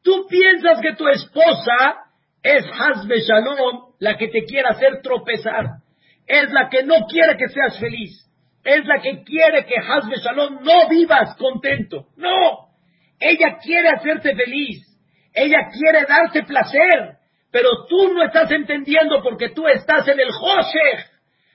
[0.03, 2.05] Tú piensas que tu esposa
[2.43, 5.80] es Hasbe Shalom, la que te quiere hacer tropezar.
[6.27, 8.27] Es la que no quiere que seas feliz.
[8.63, 12.07] Es la que quiere que Hasbe Shalom no vivas contento.
[12.17, 12.69] No.
[13.19, 14.87] Ella quiere hacerte feliz.
[15.35, 17.17] Ella quiere darte placer.
[17.51, 21.07] Pero tú no estás entendiendo porque tú estás en el José.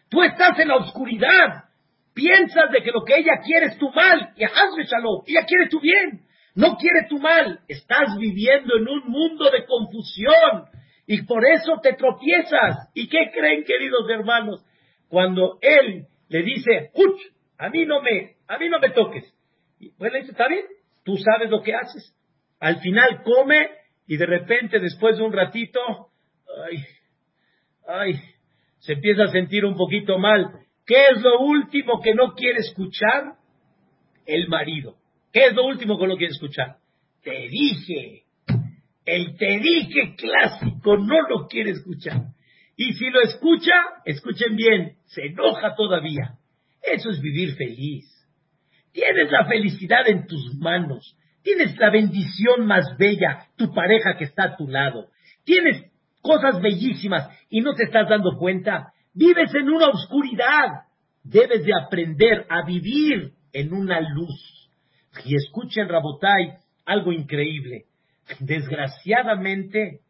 [0.10, 1.65] Tú estás en la oscuridad.
[2.13, 4.32] Piensas de que lo que ella quiere es tu mal.
[4.36, 5.23] Y Hasbe Shalom.
[5.28, 6.25] Ella quiere tu bien
[6.56, 10.65] no quiere tu mal, estás viviendo en un mundo de confusión
[11.07, 12.89] y por eso te tropiezas.
[12.93, 14.65] ¿Y qué creen, queridos hermanos?
[15.07, 16.91] Cuando él le dice.
[17.57, 19.23] A mí no me, a mí no me toques.
[19.79, 20.65] Y pues le dice, está bien,
[21.03, 22.13] tú sabes lo que haces.
[22.59, 23.69] Al final come
[24.07, 25.79] y de repente, después de un ratito,
[26.67, 26.77] ay,
[27.87, 28.19] ay,
[28.79, 30.51] se empieza a sentir un poquito mal.
[30.85, 33.35] ¿Qué es lo último que no quiere escuchar?
[34.25, 34.95] El marido.
[35.31, 36.77] ¿Qué es lo último que lo quiere escuchar?
[37.23, 38.24] Te dije.
[39.05, 42.21] El te dije clásico no lo quiere escuchar.
[42.75, 46.37] Y si lo escucha, escuchen bien, se enoja todavía.
[46.81, 48.05] Eso es vivir feliz.
[48.91, 51.17] Tienes la felicidad en tus manos.
[51.43, 55.09] Tienes la bendición más bella, tu pareja que está a tu lado.
[55.43, 55.83] Tienes
[56.21, 58.93] cosas bellísimas y no te estás dando cuenta.
[59.13, 60.85] Vives en una oscuridad.
[61.23, 64.69] Debes de aprender a vivir en una luz.
[65.23, 67.85] Y escuchen, Rabotai, algo increíble.
[68.39, 70.01] Desgraciadamente,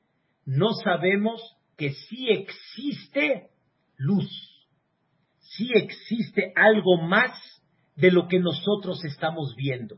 [0.45, 1.41] no sabemos
[1.77, 3.49] que sí existe
[3.97, 4.29] luz,
[5.39, 7.31] sí existe algo más
[7.95, 9.97] de lo que nosotros estamos viendo.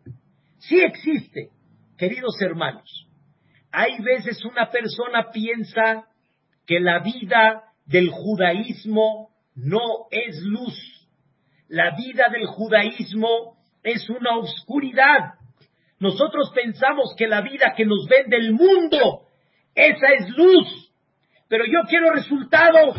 [0.59, 1.49] Sí existe,
[1.97, 3.07] queridos hermanos.
[3.71, 6.07] Hay veces una persona piensa
[6.65, 11.07] que la vida del judaísmo no es luz.
[11.67, 15.35] La vida del judaísmo es una oscuridad.
[15.99, 19.23] Nosotros pensamos que la vida que nos vende el mundo,
[19.73, 20.91] esa es luz.
[21.47, 22.97] Pero yo quiero resultados,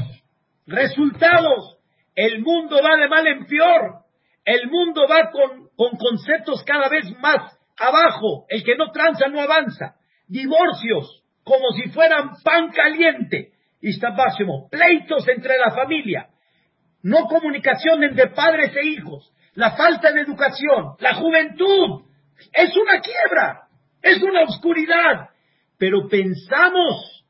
[0.66, 1.76] resultados.
[2.14, 4.02] El mundo va de mal en peor.
[4.44, 8.46] El mundo va con, con conceptos cada vez más abajo.
[8.48, 9.94] El que no tranza no avanza.
[10.26, 13.52] Divorcios, como si fueran pan caliente.
[14.16, 14.68] Máximo.
[14.70, 16.28] Pleitos entre la familia.
[17.02, 19.32] No comunicación entre padres e hijos.
[19.54, 20.96] La falta de educación.
[20.98, 22.07] La juventud.
[22.52, 23.68] Es una quiebra.
[24.02, 25.30] Es una oscuridad.
[25.78, 27.24] Pero pensamos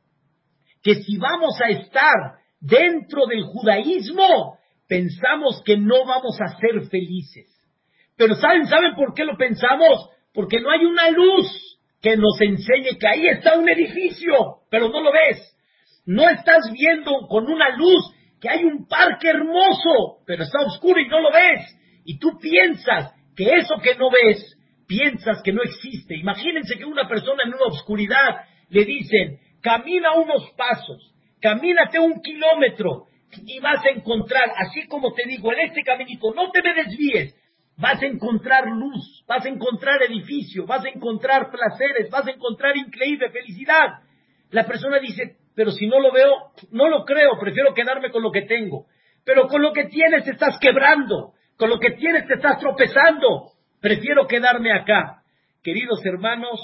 [0.82, 7.54] que si vamos a estar dentro del judaísmo, pensamos que no vamos a ser felices.
[8.16, 10.10] Pero ¿saben, saben por qué lo pensamos?
[10.32, 15.00] Porque no hay una luz que nos enseñe que ahí está un edificio, pero no
[15.00, 15.56] lo ves.
[16.06, 21.08] No estás viendo con una luz que hay un parque hermoso, pero está oscuro y
[21.08, 21.76] no lo ves.
[22.04, 24.57] Y tú piensas que eso que no ves,
[24.88, 26.16] piensas que no existe.
[26.16, 33.04] Imagínense que una persona en una oscuridad le dicen, camina unos pasos, camínate un kilómetro
[33.46, 37.36] y vas a encontrar, así como te digo, en este caminito, no te me desvíes,
[37.76, 42.76] vas a encontrar luz, vas a encontrar edificio, vas a encontrar placeres, vas a encontrar
[42.76, 44.00] increíble felicidad.
[44.50, 46.32] La persona dice, pero si no lo veo,
[46.72, 48.86] no lo creo, prefiero quedarme con lo que tengo.
[49.24, 53.52] Pero con lo que tienes te estás quebrando, con lo que tienes te estás tropezando,
[53.80, 55.22] prefiero quedarme acá.
[55.62, 56.60] Queridos hermanos,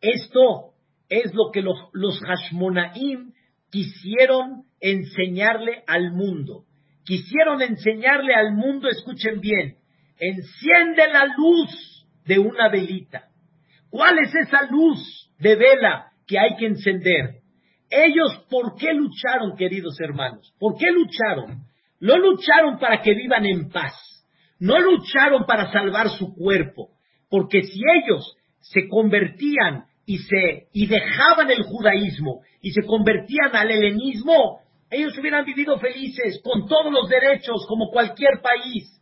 [0.00, 0.72] esto
[1.08, 3.32] es lo que los, los Hashmonaim
[3.70, 6.64] quisieron enseñarle al mundo.
[7.04, 9.76] Quisieron enseñarle al mundo, escuchen bien,
[10.18, 13.28] enciende la luz de una velita.
[13.90, 17.40] ¿Cuál es esa luz de vela que hay que encender?
[17.90, 20.54] Ellos, ¿por qué lucharon, queridos hermanos?
[20.60, 21.64] ¿Por qué lucharon?
[21.98, 23.94] No lucharon para que vivan en paz.
[24.60, 26.90] No lucharon para salvar su cuerpo.
[27.28, 33.70] Porque si ellos se convertían y se y dejaban el judaísmo y se convertían al
[33.70, 39.00] helenismo, ellos hubieran vivido felices con todos los derechos como cualquier país.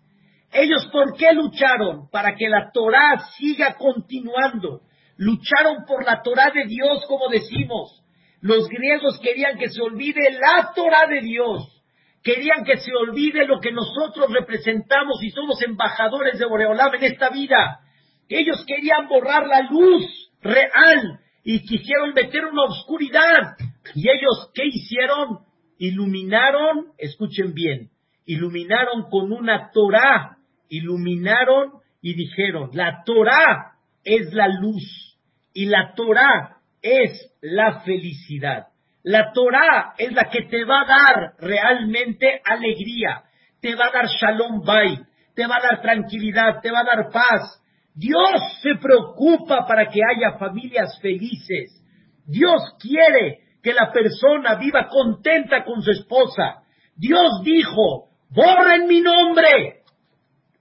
[0.52, 2.08] Ellos ¿por qué lucharon?
[2.10, 4.82] Para que la Torá siga continuando.
[5.16, 8.02] Lucharon por la Torá de Dios, como decimos.
[8.40, 11.77] Los griegos querían que se olvide la Torá de Dios.
[12.22, 17.30] Querían que se olvide lo que nosotros representamos y somos embajadores de Boreolam en esta
[17.30, 17.80] vida.
[18.28, 23.56] Ellos querían borrar la luz real y quisieron meter una oscuridad.
[23.94, 25.38] ¿Y ellos qué hicieron?
[25.78, 27.90] Iluminaron, escuchen bien,
[28.26, 30.36] iluminaron con una Torah,
[30.68, 35.16] iluminaron y dijeron, la Torah es la luz
[35.54, 38.66] y la Torah es la felicidad.
[39.08, 43.22] La Torah es la que te va a dar realmente alegría,
[43.58, 44.98] te va a dar shalom bay,
[45.34, 47.58] te va a dar tranquilidad, te va a dar paz,
[47.94, 51.82] Dios se preocupa para que haya familias felices.
[52.26, 56.64] Dios quiere que la persona viva contenta con su esposa.
[56.94, 59.84] Dios dijo, borren mi nombre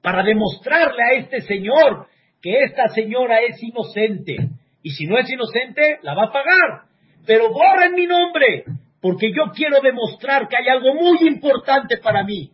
[0.01, 2.07] para demostrarle a este señor
[2.41, 4.37] que esta señora es inocente.
[4.83, 6.86] Y si no es inocente, la va a pagar.
[7.27, 8.63] Pero borren mi nombre,
[9.01, 12.51] porque yo quiero demostrar que hay algo muy importante para mí.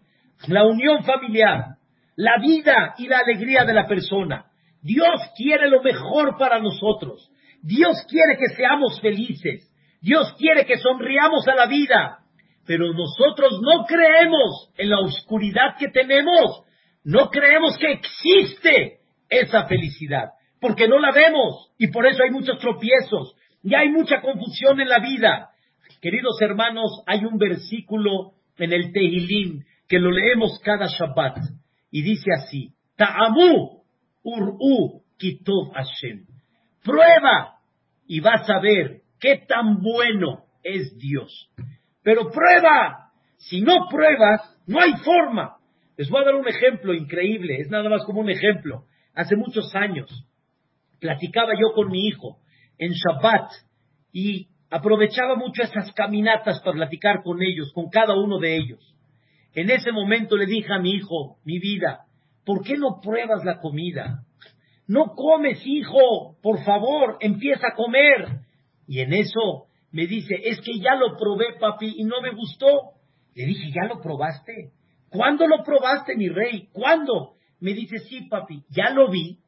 [0.48, 1.76] La unión familiar,
[2.16, 4.48] la vida y la alegría de la persona.
[4.82, 7.30] Dios quiere lo mejor para nosotros.
[7.62, 9.72] Dios quiere que seamos felices.
[10.02, 12.18] Dios quiere que sonriamos a la vida.
[12.66, 16.64] Pero nosotros no creemos en la oscuridad que tenemos.
[17.04, 18.98] No creemos que existe
[19.30, 20.32] esa felicidad.
[20.60, 21.72] Porque no la vemos.
[21.78, 23.36] Y por eso hay muchos tropiezos.
[23.63, 25.49] Y hay mucha confusión en la vida.
[26.01, 31.38] Queridos hermanos, hay un versículo en el Tehilim que lo leemos cada Shabbat.
[31.89, 32.74] Y dice así.
[32.97, 33.82] Ta'amu
[34.24, 36.26] Ur'u Kitov Hashem.
[36.84, 37.59] Prueba
[38.05, 41.49] y vas a ver qué tan bueno es Dios.
[42.03, 43.11] Pero prueba.
[43.38, 45.57] Si no pruebas, no hay forma.
[45.97, 48.86] Les voy a dar un ejemplo increíble, es nada más como un ejemplo.
[49.14, 50.09] Hace muchos años
[50.99, 52.39] platicaba yo con mi hijo
[52.78, 53.51] en Shabbat
[54.11, 58.95] y aprovechaba mucho esas caminatas para platicar con ellos, con cada uno de ellos.
[59.53, 62.05] En ese momento le dije a mi hijo, mi vida,
[62.45, 64.24] ¿por qué no pruebas la comida?
[64.88, 68.41] no comes, hijo, por favor, empieza a comer.
[68.88, 72.91] Y en eso me dice, es que ya lo probé, papi, y no me gustó.
[73.36, 74.71] Le dije, ¿ya lo probaste?
[75.09, 76.69] ¿Cuándo lo probaste, mi rey?
[76.71, 77.36] ¿Cuándo?
[77.59, 79.39] Me dice, sí, papi, ya lo vi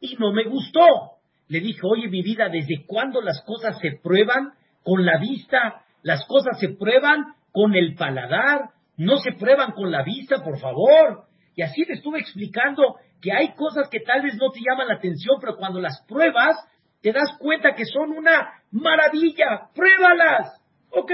[0.00, 1.13] y no me gustó.
[1.48, 5.82] Le dije, oye, mi vida, ¿desde cuándo las cosas se prueban con la vista?
[6.02, 11.24] Las cosas se prueban con el paladar, no se prueban con la vista, por favor.
[11.54, 14.94] Y así le estuve explicando que hay cosas que tal vez no te llaman la
[14.94, 16.56] atención, pero cuando las pruebas,
[17.00, 19.68] te das cuenta que son una maravilla.
[19.74, 20.60] Pruébalas.
[20.90, 21.12] ¿Ok?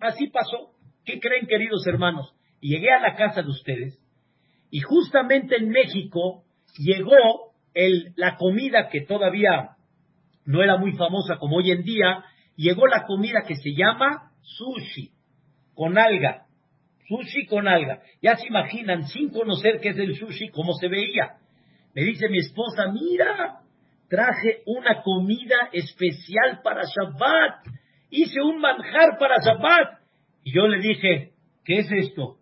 [0.00, 0.70] Así pasó.
[1.04, 2.34] ¿Qué creen, queridos hermanos?
[2.60, 4.00] Llegué a la casa de ustedes
[4.70, 6.42] y justamente en México
[6.78, 7.45] llegó
[7.76, 9.76] el, la comida que todavía
[10.46, 12.24] no era muy famosa como hoy en día,
[12.56, 15.12] llegó la comida que se llama sushi,
[15.74, 16.46] con alga.
[17.06, 18.00] Sushi con alga.
[18.22, 21.34] Ya se imaginan, sin conocer qué es el sushi, cómo se veía.
[21.94, 23.60] Me dice mi esposa, mira,
[24.08, 27.66] traje una comida especial para Shabbat.
[28.08, 30.00] Hice un manjar para Shabbat.
[30.44, 31.32] Y yo le dije,
[31.64, 32.38] ¿qué es esto?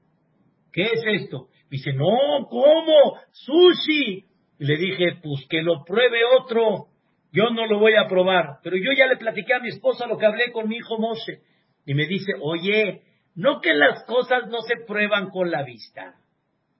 [0.73, 1.49] ¿Qué es esto?
[1.71, 3.19] Dice, no, ¿cómo?
[3.33, 4.25] Sushi.
[4.59, 6.87] Le dije, pues que lo pruebe otro.
[7.33, 8.59] Yo no lo voy a probar.
[8.63, 11.41] Pero yo ya le platiqué a mi esposa lo que hablé con mi hijo Moshe.
[11.87, 13.03] Y me dice, oye,
[13.35, 16.15] no que las cosas no se prueban con la vista.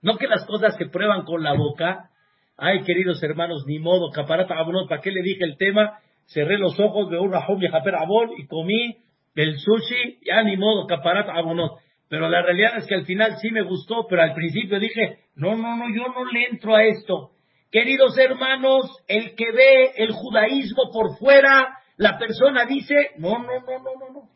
[0.01, 2.09] No que las cosas se prueban con la boca.
[2.57, 5.99] Ay, queridos hermanos, ni modo, caparata abonot, ¿para qué le dije el tema?
[6.27, 8.97] Cerré los ojos de un rahom y abon y comí
[9.35, 11.79] el sushi, ya ni modo, caparata abonot.
[12.07, 15.55] Pero la realidad es que al final sí me gustó, pero al principio dije, no,
[15.57, 17.31] no, no, yo no le entro a esto.
[17.71, 23.79] Queridos hermanos, el que ve el judaísmo por fuera, la persona dice, no, no, no,
[23.79, 24.29] no, no, no.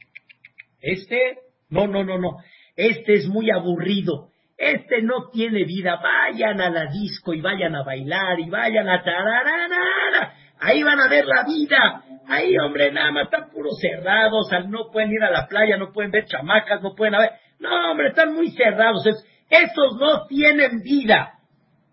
[0.82, 2.38] Este, no, no, no, no.
[2.76, 4.30] Este es muy aburrido.
[4.58, 6.02] Este no tiene vida.
[6.02, 10.34] Vayan a la disco y vayan a bailar y vayan a tararara.
[10.60, 12.04] Ahí van a ver la vida.
[12.28, 14.50] Ahí, hombre, nada más están puros cerrados.
[14.68, 17.32] No pueden ir a la playa, no pueden ver chamacas, no pueden ver.
[17.60, 19.06] No, hombre, están muy cerrados.
[19.50, 21.40] Estos no tienen vida.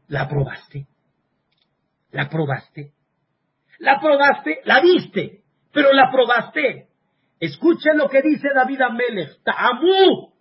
[0.09, 0.87] ¿La probaste?
[2.17, 2.93] ¿La probaste?
[3.79, 4.61] ¿La probaste?
[4.65, 5.43] ¿La viste?
[5.71, 6.87] Pero la probaste.
[7.39, 9.43] Escuchen lo que dice David Amelech.
[9.45, 10.33] Ta'amu.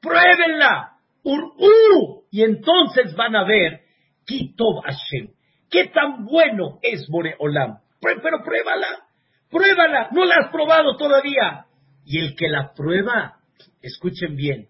[0.00, 0.96] Pruébenla.
[1.22, 2.24] Ur'u.
[2.30, 3.82] Y entonces van a ver.
[4.24, 5.34] Kitov Hashem.
[5.70, 7.80] ¿Qué tan bueno es Boreolam?
[8.00, 9.04] Pero pruébala.
[9.50, 10.08] Pruébala.
[10.12, 11.66] No la has probado todavía.
[12.06, 13.40] Y el que la prueba
[13.82, 14.68] escuchen bien,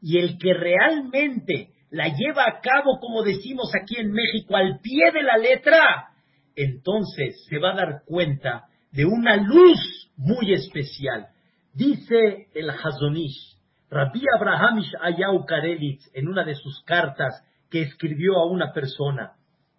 [0.00, 5.12] y el que realmente la lleva a cabo, como decimos aquí en México, al pie
[5.12, 6.08] de la letra,
[6.56, 11.28] entonces se va a dar cuenta de una luz muy especial.
[11.74, 13.58] Dice el Hazonish,
[13.90, 19.32] Rabbi Abraham Ayahu Karelitz, en una de sus cartas que escribió a una persona,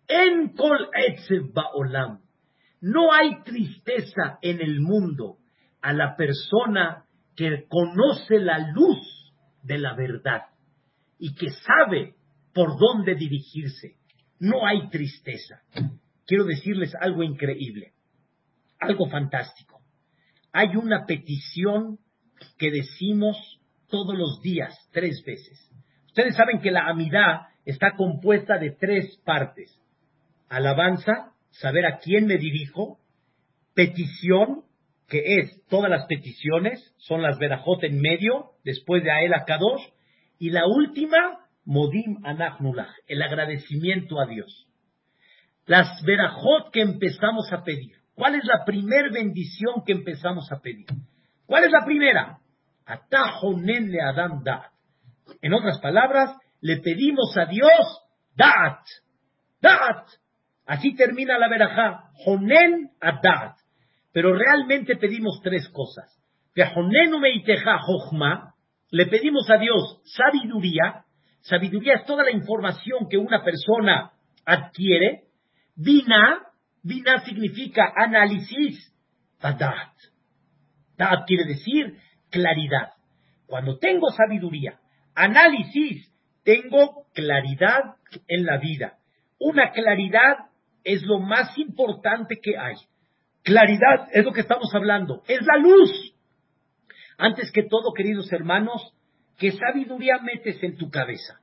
[0.07, 0.89] En Kol
[1.51, 2.19] Baolam,
[2.79, 5.37] no hay tristeza en el mundo
[5.81, 7.05] a la persona
[7.35, 9.33] que conoce la luz
[9.63, 10.52] de la verdad
[11.19, 12.15] y que sabe
[12.53, 13.95] por dónde dirigirse.
[14.39, 15.61] No hay tristeza.
[16.25, 17.93] Quiero decirles algo increíble,
[18.79, 19.81] algo fantástico.
[20.51, 21.99] Hay una petición
[22.57, 23.37] que decimos
[23.89, 25.69] todos los días, tres veces.
[26.07, 29.79] Ustedes saben que la amidad está compuesta de tres partes.
[30.49, 32.99] Alabanza, saber a quién me dirijo,
[33.73, 34.63] petición,
[35.07, 39.81] que es todas las peticiones, son las verajot en medio, después de Ael Akadosh,
[40.43, 44.67] y la última, Modim Anachnulach, el agradecimiento a Dios.
[45.65, 47.95] Las verajot que empezamos a pedir.
[48.13, 50.87] ¿Cuál es la primer bendición que empezamos a pedir?
[51.45, 52.39] ¿Cuál es la primera?
[52.85, 54.73] Atajonen le Adam Da'at.
[55.41, 58.01] En otras palabras, le pedimos a Dios
[58.35, 58.83] Da'at.
[59.61, 60.09] Da'at.
[60.65, 62.09] Así termina la verajá.
[62.25, 63.55] Honen Adat
[64.11, 66.13] pero realmente pedimos tres cosas.
[68.93, 71.03] Le pedimos a Dios sabiduría.
[71.41, 74.11] Sabiduría es toda la información que una persona
[74.45, 75.23] adquiere.
[75.75, 76.43] Vina,
[76.83, 78.93] vina significa análisis.
[79.39, 79.95] Tadat.
[80.95, 81.97] Tadat quiere decir
[82.29, 82.91] claridad.
[83.47, 84.79] Cuando tengo sabiduría,
[85.15, 86.13] análisis,
[86.43, 87.95] tengo claridad
[88.27, 88.99] en la vida.
[89.39, 90.37] Una claridad
[90.83, 92.75] es lo más importante que hay.
[93.41, 96.12] Claridad es lo que estamos hablando, es la luz.
[97.17, 98.93] Antes que todo, queridos hermanos,
[99.37, 101.39] ¿qué sabiduría metes en tu cabeza?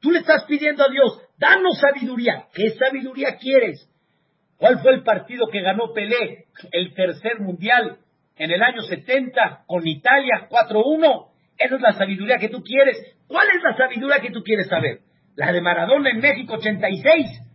[0.00, 2.46] Tú le estás pidiendo a Dios, danos sabiduría.
[2.54, 3.88] ¿Qué sabiduría quieres?
[4.56, 7.98] ¿Cuál fue el partido que ganó Pelé, el tercer mundial,
[8.36, 11.28] en el año 70 con Italia 4-1?
[11.58, 12.96] Esa es la sabiduría que tú quieres.
[13.26, 15.00] ¿Cuál es la sabiduría que tú quieres saber?
[15.36, 17.50] ¿La de Maradona en México 86?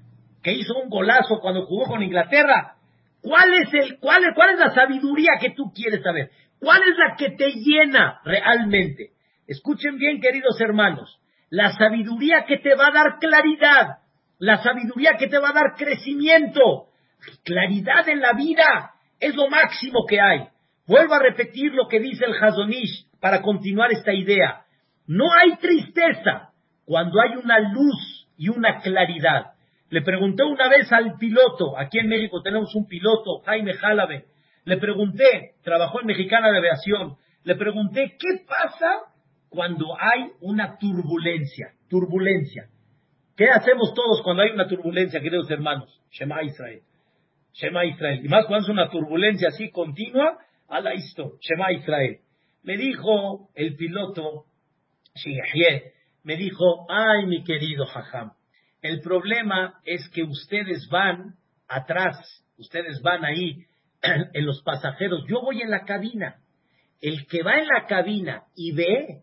[0.46, 2.76] que hizo un golazo cuando jugó con Inglaterra.
[3.20, 6.30] ¿Cuál es, el, cuál, ¿Cuál es la sabiduría que tú quieres saber?
[6.60, 9.12] ¿Cuál es la que te llena realmente?
[9.48, 14.00] Escuchen bien, queridos hermanos, la sabiduría que te va a dar claridad,
[14.40, 16.88] la sabiduría que te va a dar crecimiento,
[17.44, 20.48] claridad en la vida, es lo máximo que hay.
[20.88, 24.66] Vuelvo a repetir lo que dice el Hazonish para continuar esta idea.
[25.08, 26.50] No hay tristeza
[26.86, 29.54] cuando hay una luz y una claridad.
[29.90, 34.26] Le pregunté una vez al piloto, aquí en México tenemos un piloto, Jaime Jalabe,
[34.66, 39.04] le pregunté, trabajó en Mexicana de Aviación, le pregunté, ¿qué pasa
[39.50, 41.74] cuando hay una turbulencia?
[41.88, 42.68] Turbulencia.
[43.36, 46.02] ¿Qué hacemos todos cuando hay una turbulencia, queridos hermanos?
[46.12, 46.82] Shema Israel.
[47.54, 48.26] Shema Israel.
[48.26, 50.38] Y más cuando es una turbulencia así continua,
[50.68, 51.38] a la historia.
[51.42, 52.20] Shema Israel.
[52.64, 54.46] Me dijo el piloto,
[56.24, 58.32] me dijo, ay mi querido Jajam,
[58.82, 61.36] el problema es que ustedes van
[61.68, 62.18] atrás,
[62.58, 63.66] ustedes van ahí
[64.34, 66.38] en los pasajeros, yo voy en la cabina.
[67.02, 69.22] El que va en la cabina y ve,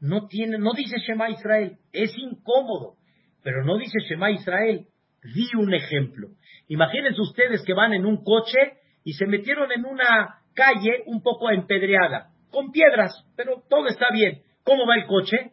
[0.00, 2.96] no tiene, no dice Shema Israel, es incómodo,
[3.42, 4.86] pero no dice Shema Israel.
[5.22, 6.28] Di un ejemplo.
[6.66, 8.58] Imagínense ustedes que van en un coche
[9.04, 14.42] y se metieron en una calle un poco empedreada, con piedras, pero todo está bien.
[14.64, 15.52] ¿Cómo va el coche?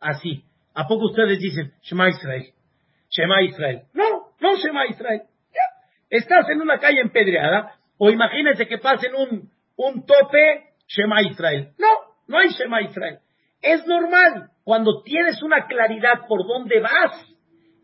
[0.00, 0.44] Así.
[0.74, 2.52] ¿A poco ustedes dicen Shema Israel?
[3.10, 3.82] Shema Israel.
[3.92, 5.22] No, no Shema Israel.
[6.10, 11.72] Estás en una calle empedreada, o imagínense que pasen un, un tope Shema Israel.
[11.78, 11.88] No,
[12.28, 13.18] no hay Shema Israel.
[13.60, 14.50] Es normal.
[14.64, 17.26] Cuando tienes una claridad por dónde vas,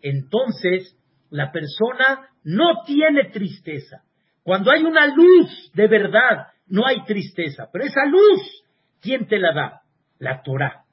[0.03, 0.97] entonces
[1.31, 4.03] la persona no tiene tristeza.
[4.43, 7.69] Cuando hay una luz de verdad, no hay tristeza.
[7.73, 8.65] Pero esa luz,
[9.01, 9.83] ¿quién te la da?
[10.19, 10.85] La Torah.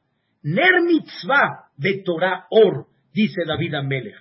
[0.43, 4.15] Ner mitzvah de Torah or, dice David Amelech.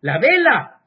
[0.00, 0.80] La vela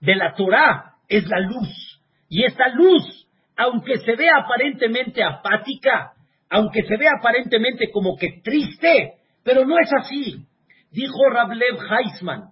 [0.00, 1.93] de la Torah es la luz.
[2.34, 6.14] Y esta luz, aunque se vea aparentemente apática,
[6.50, 10.44] aunque se vea aparentemente como que triste, pero no es así.
[10.90, 12.48] Dijo Rablev Heisman,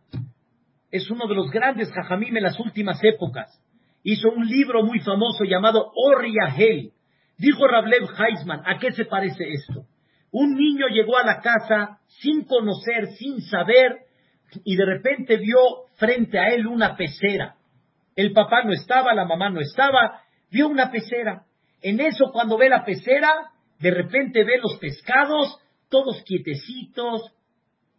[0.89, 3.61] es uno de los grandes jajamim en las últimas épocas.
[4.05, 6.93] Hizo un libro muy famoso llamado Oriahel.
[7.37, 9.87] Dijo Rablev Heisman, ¿a qué se parece esto?
[10.31, 13.97] Un niño llegó a la casa sin conocer, sin saber,
[14.63, 15.59] y de repente vio
[15.97, 17.57] frente a él una pecera.
[18.17, 21.45] El papá no estaba, la mamá no estaba, vio una pecera.
[21.81, 23.51] En eso, cuando ve la pecera,
[23.81, 25.59] de repente ve los pescados,
[25.89, 27.23] todos quietecitos,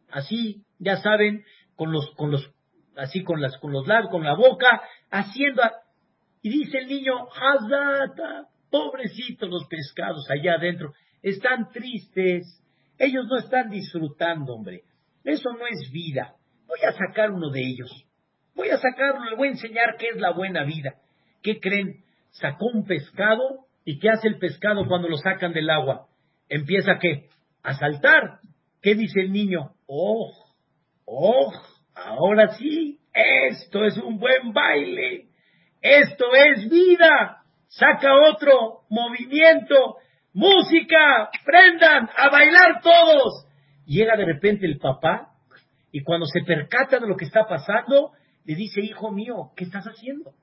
[0.10, 1.44] así, ya saben,
[1.76, 2.50] con los, con los,
[2.96, 5.62] así con las, con los labios, con la boca, haciendo,
[6.42, 12.62] y dice el niño, Hazata, pobrecitos los pescados allá adentro, están tristes,
[12.98, 14.84] ellos no están disfrutando, hombre,
[15.24, 16.36] eso no es vida,
[16.68, 18.06] voy a sacar uno de ellos,
[18.56, 20.96] Voy a sacarlo, le voy a enseñar qué es la buena vida.
[21.42, 22.04] ¿Qué creen?
[22.32, 26.08] Sacó un pescado y ¿qué hace el pescado cuando lo sacan del agua?
[26.50, 27.30] Empieza qué?
[27.64, 28.40] A saltar.
[28.82, 29.72] ¿Qué dice el niño?
[29.88, 30.32] Oh,
[31.06, 31.52] oh,
[31.96, 35.28] ahora sí, esto es un buen baile.
[35.82, 37.44] Esto es vida.
[37.68, 39.98] Saca otro movimiento,
[40.34, 43.48] música, prendan a bailar todos.
[43.86, 45.30] Llega de repente el papá
[45.92, 48.12] y cuando se percata de lo que está pasando,
[48.46, 50.34] le dice, hijo mío, ¿qué estás haciendo?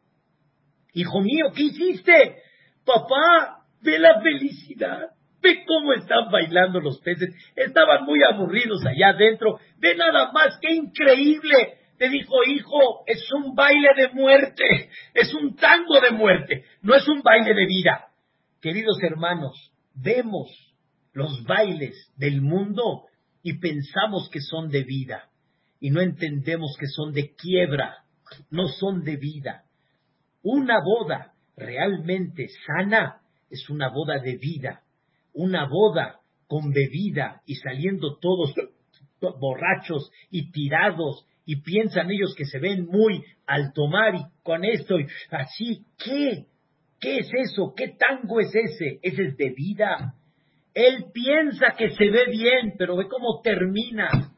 [0.94, 2.36] Hijo mío, ¿qué hiciste?
[2.84, 5.10] Papá, ve la felicidad.
[5.42, 7.34] Ve cómo están bailando los peces.
[7.56, 9.58] Estaban muy aburridos allá adentro.
[9.78, 11.78] Ve nada más, qué increíble.
[11.98, 14.90] Te dijo, hijo, es un baile de muerte.
[15.14, 16.64] Es un tango de muerte.
[16.82, 18.08] No es un baile de vida.
[18.60, 20.48] Queridos hermanos, vemos
[21.12, 23.04] los bailes del mundo
[23.42, 25.29] y pensamos que son de vida
[25.80, 28.04] y no entendemos que son de quiebra,
[28.50, 29.64] no son de vida.
[30.42, 33.20] Una boda realmente sana
[33.50, 34.82] es una boda de vida,
[35.32, 38.54] una boda con bebida y saliendo todos
[39.20, 44.98] borrachos y tirados y piensan ellos que se ven muy al tomar y con esto
[44.98, 46.46] y así, ¿qué?
[47.00, 47.72] ¿Qué es eso?
[47.76, 49.00] ¿Qué tango es ese?
[49.02, 50.14] Ese es de vida.
[50.74, 54.29] Él piensa que se ve bien, pero ve cómo termina.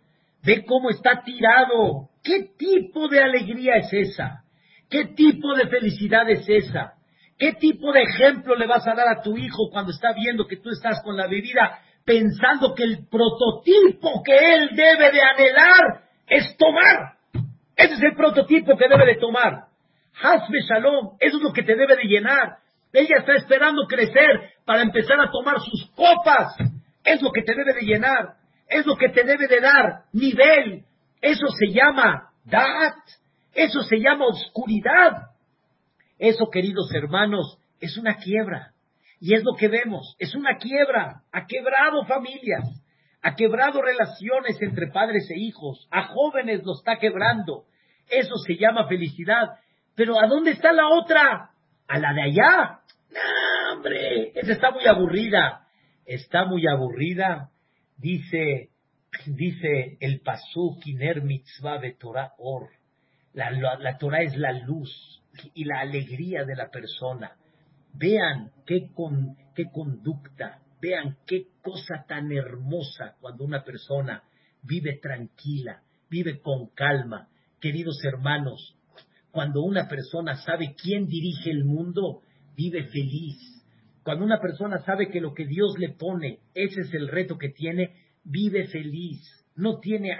[0.45, 2.09] Ve cómo está tirado.
[2.22, 4.43] ¿Qué tipo de alegría es esa?
[4.90, 6.95] ¿Qué tipo de felicidad es esa?
[7.38, 10.59] ¿Qué tipo de ejemplo le vas a dar a tu hijo cuando está viendo que
[10.59, 16.57] tú estás con la bebida pensando que el prototipo que él debe de anhelar es
[16.57, 17.14] tomar?
[17.76, 19.66] Ese es el prototipo que debe de tomar.
[20.22, 22.59] Hasbe Shalom, eso es lo que te debe de llenar.
[22.93, 26.55] Ella está esperando crecer para empezar a tomar sus copas.
[27.05, 28.41] Es lo que te debe de llenar
[28.72, 30.84] es lo que te debe de dar nivel.
[31.20, 32.96] Eso se llama dat,
[33.54, 35.30] Eso se llama oscuridad.
[36.18, 38.72] Eso, queridos hermanos, es una quiebra.
[39.20, 41.22] Y es lo que vemos, es una quiebra.
[41.32, 42.64] Ha quebrado familias,
[43.22, 47.64] ha quebrado relaciones entre padres e hijos, a jóvenes lo está quebrando.
[48.08, 49.50] Eso se llama felicidad.
[49.94, 51.50] Pero ¿a dónde está la otra?
[51.86, 52.80] ¿A la de allá?
[53.10, 55.66] No, hombre, esa está muy aburrida.
[56.04, 57.51] Está muy aburrida.
[58.03, 58.70] Dice,
[59.26, 62.68] dice el Pasuk Iner Mitzvah de Torah Or.
[63.32, 65.22] La, la, Torah es la luz
[65.55, 67.36] y la alegría de la persona.
[67.94, 74.24] Vean qué, con, qué conducta, vean qué cosa tan hermosa cuando una persona
[74.62, 75.80] vive tranquila,
[76.11, 77.28] vive con calma.
[77.61, 78.76] Queridos hermanos,
[79.30, 82.22] cuando una persona sabe quién dirige el mundo,
[82.57, 83.51] vive feliz.
[84.03, 87.50] Cuando una persona sabe que lo que Dios le pone, ese es el reto que
[87.50, 87.94] tiene,
[88.24, 89.20] vive feliz.
[89.55, 90.18] No tiene a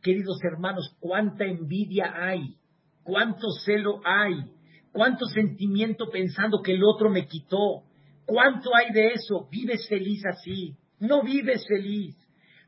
[0.00, 2.54] Queridos hermanos, cuánta envidia hay,
[3.02, 4.44] cuánto celo hay,
[4.92, 7.82] cuánto sentimiento pensando que el otro me quitó.
[8.24, 9.48] ¿Cuánto hay de eso?
[9.50, 10.76] Vives feliz así.
[11.00, 12.14] No vives feliz.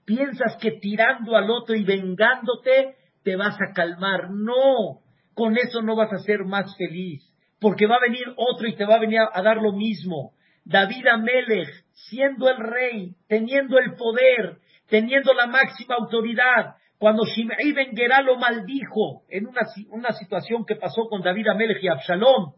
[0.06, 4.30] Piensas que tirando al otro y vengándote te vas a calmar.
[4.30, 5.02] No,
[5.34, 7.22] con eso no vas a ser más feliz,
[7.60, 10.32] porque va a venir otro y te va a venir a dar lo mismo.
[10.64, 14.58] David Amelech, siendo el rey, teniendo el poder,
[14.88, 17.94] teniendo la máxima autoridad, cuando Shimei Ben
[18.24, 22.52] lo maldijo en una, una, situación que pasó con David Amelech y Absalom,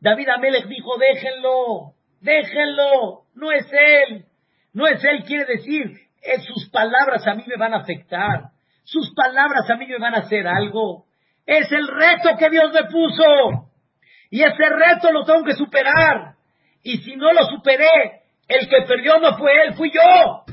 [0.00, 4.26] David Amelech dijo, déjenlo, déjenlo, no es él,
[4.74, 8.50] no es él, quiere decir, es sus palabras a mí me van a afectar,
[8.84, 11.06] sus palabras a mí me van a hacer algo,
[11.46, 13.71] es el reto que Dios me puso.
[14.32, 16.36] Y ese reto lo tengo que superar.
[16.82, 20.44] Y si no lo superé, el que perdió no fue él, fui yo.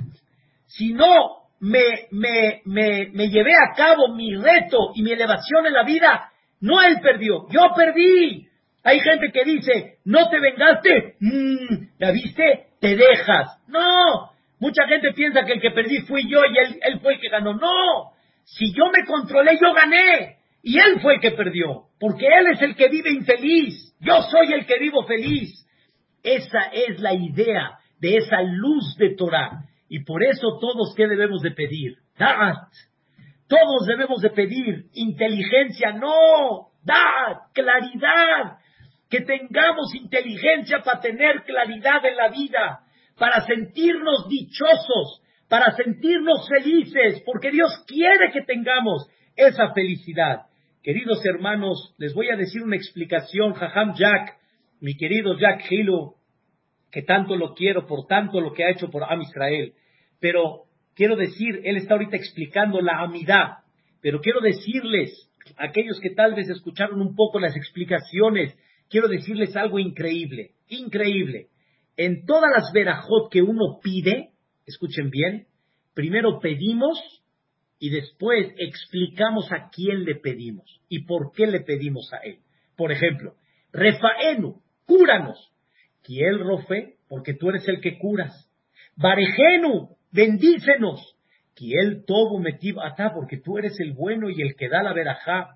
[0.68, 5.84] Si no me, me, me, llevé a cabo mi reto y mi elevación en la
[5.84, 8.50] vida, no él perdió, yo perdí.
[8.84, 12.66] Hay gente que dice, no te vengaste, mm, ¿la viste?
[12.82, 13.62] Te dejas.
[13.70, 17.22] No, mucha gente piensa que el que perdí fui yo y él, él fue el
[17.22, 17.54] que ganó.
[17.54, 18.12] No,
[18.44, 20.39] si yo me controlé, yo gané.
[20.62, 23.96] Y él fue el que perdió, porque él es el que vive infeliz.
[24.00, 25.66] Yo soy el que vivo feliz.
[26.24, 29.64] Esa es la idea de esa luz de Torah.
[29.88, 31.96] Y por eso todos, ¿qué debemos de pedir?
[32.18, 32.68] Dat.
[33.48, 38.58] Todos debemos de pedir inteligencia, no, dat, claridad.
[39.10, 42.82] Que tengamos inteligencia para tener claridad en la vida,
[43.18, 50.49] para sentirnos dichosos, para sentirnos felices, porque Dios quiere que tengamos esa felicidad.
[50.82, 54.38] Queridos hermanos, les voy a decir una explicación, Jajam Jack,
[54.80, 56.16] mi querido Jack Hilo,
[56.90, 59.74] que tanto lo quiero por tanto lo que ha hecho por Am Israel.
[60.22, 63.58] Pero quiero decir, él está ahorita explicando la amidad,
[64.02, 68.58] pero quiero decirles, aquellos que tal vez escucharon un poco las explicaciones,
[68.90, 71.48] quiero decirles algo increíble, increíble.
[71.98, 74.30] En todas las verajot que uno pide,
[74.66, 75.46] escuchen bien,
[75.94, 77.19] primero pedimos
[77.80, 82.40] y después explicamos a quién le pedimos y por qué le pedimos a él.
[82.76, 83.36] Por ejemplo,
[83.72, 85.52] Refaenu, cúranos.
[86.04, 88.50] Kiel Rofe, porque tú eres el que curas.
[88.96, 91.16] Barejenu, bendícenos.
[91.54, 95.56] Kiel Tobo Metiv Ata, porque tú eres el bueno y el que da la verajá.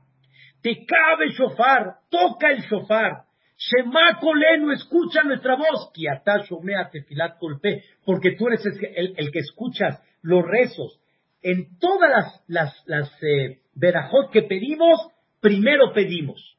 [0.62, 3.24] Te cabe shofar, toca el shofar.
[3.58, 5.92] Shema Kolenu, escucha nuestra voz.
[5.94, 11.00] Kiata Shomea Tefilat Kolpe, porque tú eres el que escuchas los rezos
[11.44, 16.58] en todas las, las, las eh, verajot que pedimos, primero pedimos,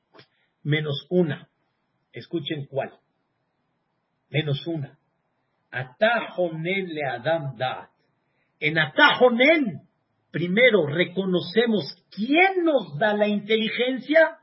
[0.63, 1.49] menos una.
[2.13, 2.93] Escuchen cuál.
[4.29, 4.99] Menos una.
[5.71, 7.89] Atajonen le Adam Dat.
[8.61, 9.81] En Atajonen,
[10.31, 14.39] primero reconocemos quién nos da la inteligencia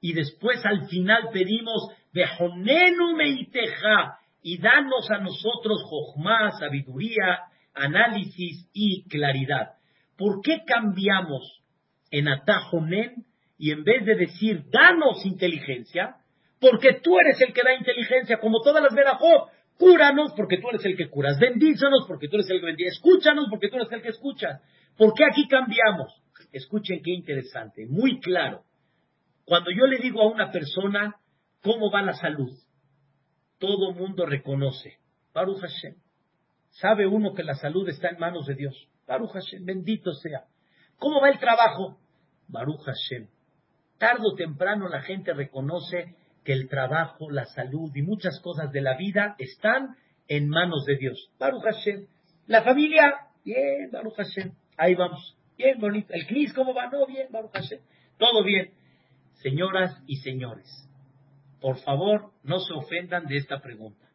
[0.00, 7.40] y después al final pedimos Bejonenu Meiteja y danos a nosotros Jochma, sabiduría,
[7.74, 9.77] análisis y claridad.
[10.18, 11.62] ¿Por qué cambiamos
[12.10, 13.24] en Atajonen
[13.56, 16.16] y en vez de decir danos inteligencia,
[16.60, 20.84] porque tú eres el que da inteligencia, como todas las verajot, cúranos porque tú eres
[20.84, 24.02] el que curas, bendícenos porque tú eres el que bendice, escúchanos porque tú eres el
[24.02, 24.60] que escucha.
[24.96, 26.20] ¿Por qué aquí cambiamos?
[26.52, 28.64] Escuchen qué interesante, muy claro.
[29.44, 31.16] Cuando yo le digo a una persona
[31.62, 32.52] cómo va la salud,
[33.58, 34.98] todo mundo reconoce,
[35.32, 35.94] Baruch Hashem.
[36.70, 38.88] Sabe uno que la salud está en manos de Dios.
[39.08, 40.44] Baruch Hashem, bendito sea.
[40.98, 41.98] ¿Cómo va el trabajo?
[42.46, 43.26] Baruch Hashem.
[43.98, 48.82] Tardo o temprano la gente reconoce que el trabajo, la salud y muchas cosas de
[48.82, 49.96] la vida están
[50.28, 51.30] en manos de Dios.
[51.38, 52.06] Baruch Hashem.
[52.46, 54.52] La familia, bien, Baruch Hashem.
[54.76, 55.36] Ahí vamos.
[55.56, 56.12] Bien, bonito.
[56.12, 56.88] ¿El CNIS cómo va?
[56.88, 57.80] No, bien, Baruch Hashem.
[58.18, 58.72] Todo bien.
[59.42, 60.66] Señoras y señores,
[61.60, 64.06] por favor, no se ofendan de esta pregunta.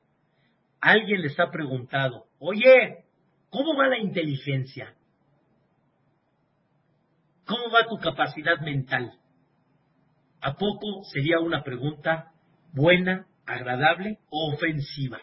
[0.82, 3.03] Alguien les ha preguntado, oye,
[3.54, 4.96] ¿cómo va la inteligencia?
[7.46, 9.14] ¿Cómo va tu capacidad mental?
[10.42, 12.32] ¿A poco sería una pregunta
[12.74, 15.22] buena, agradable o ofensiva?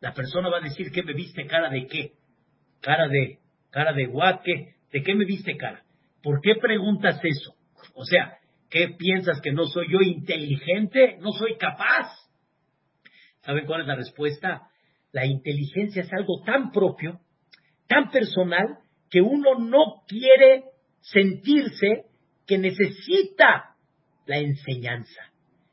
[0.00, 2.14] La persona va a decir, ¿qué me viste cara de qué?
[2.80, 3.38] Cara de,
[3.70, 4.74] cara de what, ¿qué?
[4.92, 5.84] ¿De qué me viste cara?
[6.20, 7.54] ¿Por qué preguntas eso?
[7.94, 8.38] O sea,
[8.70, 11.18] ¿qué piensas que no soy yo inteligente?
[11.20, 12.10] ¿No soy capaz?
[13.42, 14.68] ¿Saben cuál es la respuesta?
[15.14, 17.20] La inteligencia es algo tan propio,
[17.86, 20.64] tan personal, que uno no quiere
[21.00, 22.06] sentirse
[22.44, 23.76] que necesita
[24.26, 25.22] la enseñanza,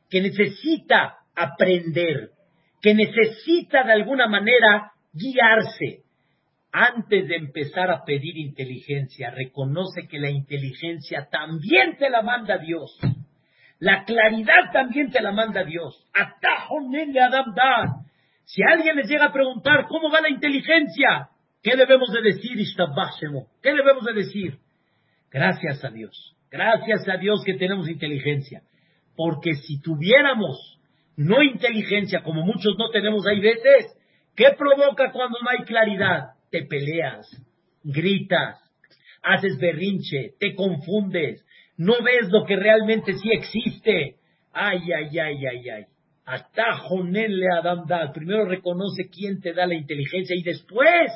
[0.08, 2.30] que necesita aprender,
[2.80, 6.04] que necesita de alguna manera guiarse.
[6.70, 12.96] Antes de empezar a pedir inteligencia, reconoce que la inteligencia también te la manda Dios.
[13.80, 16.06] La claridad también te la manda Dios.
[16.14, 18.01] Adam
[18.44, 21.28] Si alguien les llega a preguntar cómo va la inteligencia,
[21.62, 22.58] ¿qué debemos de decir,
[23.62, 24.58] ¿Qué debemos de decir?
[25.30, 26.36] Gracias a Dios.
[26.50, 28.62] Gracias a Dios que tenemos inteligencia.
[29.16, 30.78] Porque si tuviéramos
[31.16, 33.96] no inteligencia, como muchos no tenemos hay veces,
[34.34, 36.32] ¿qué provoca cuando no hay claridad?
[36.50, 37.26] Te peleas,
[37.82, 38.58] gritas,
[39.22, 41.44] haces berrinche, te confundes,
[41.76, 44.16] no ves lo que realmente sí existe.
[44.52, 45.84] Ay, ay, ay, ay, ay.
[46.32, 48.10] Hasta Jonel Adam da.
[48.10, 51.12] Primero reconoce quién te da la inteligencia y después,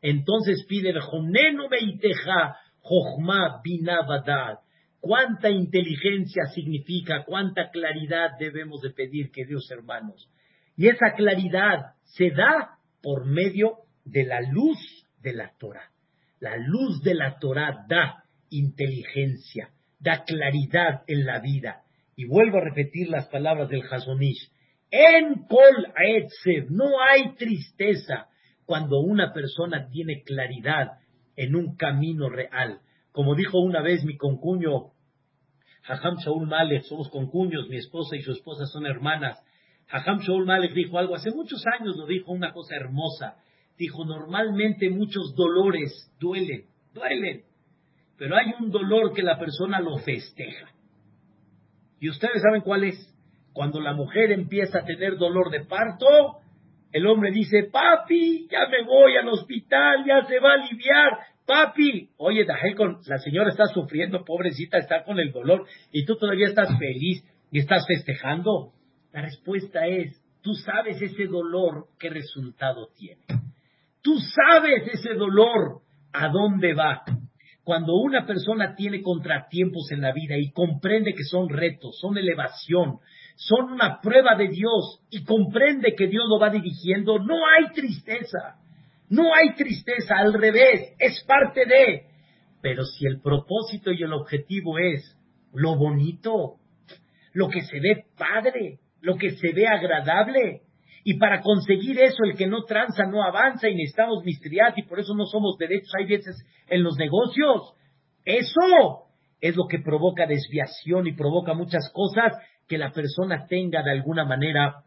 [0.00, 4.60] entonces pide Jonenu Beiteja Jochma Binabadad.
[5.00, 7.24] ¿Cuánta inteligencia significa?
[7.24, 10.30] ¿Cuánta claridad debemos de pedir, queridos hermanos?
[10.76, 14.78] Y esa claridad se da por medio de la luz
[15.20, 15.90] de la Torah.
[16.38, 21.82] La luz de la Torah da inteligencia, da claridad en la vida.
[22.18, 24.50] Y vuelvo a repetir las palabras del Hasonish.
[24.90, 28.26] En Kol Aetzev no hay tristeza
[28.66, 30.98] cuando una persona tiene claridad
[31.36, 32.80] en un camino real.
[33.12, 34.90] Como dijo una vez mi concuño
[35.86, 39.38] Hajam Shaul Malek, somos concuños, mi esposa y su esposa son hermanas.
[39.88, 43.36] Hajam Shaul Malek dijo algo, hace muchos años lo dijo, una cosa hermosa.
[43.78, 47.44] Dijo, normalmente muchos dolores duelen, duelen,
[48.16, 50.74] pero hay un dolor que la persona lo festeja.
[52.00, 53.14] ¿Y ustedes saben cuál es?
[53.52, 56.06] Cuando la mujer empieza a tener dolor de parto,
[56.92, 62.10] el hombre dice, papi, ya me voy al hospital, ya se va a aliviar, papi.
[62.18, 67.24] Oye, la señora está sufriendo, pobrecita, está con el dolor, y tú todavía estás feliz
[67.50, 68.72] y estás festejando.
[69.12, 73.22] La respuesta es, tú sabes ese dolor qué resultado tiene.
[74.02, 75.80] Tú sabes ese dolor
[76.12, 77.02] a dónde va.
[77.68, 83.00] Cuando una persona tiene contratiempos en la vida y comprende que son retos, son elevación,
[83.36, 88.56] son una prueba de Dios y comprende que Dios lo va dirigiendo, no hay tristeza,
[89.10, 92.06] no hay tristeza, al revés, es parte de.
[92.62, 95.14] Pero si el propósito y el objetivo es
[95.52, 96.54] lo bonito,
[97.34, 100.62] lo que se ve padre, lo que se ve agradable,
[101.08, 105.00] y para conseguir eso, el que no tranza no avanza y necesitamos mistriat y por
[105.00, 106.36] eso no somos derechos, hay veces
[106.68, 107.72] en los negocios.
[108.26, 109.08] Eso
[109.40, 112.36] es lo que provoca desviación y provoca muchas cosas
[112.68, 114.84] que la persona tenga de alguna manera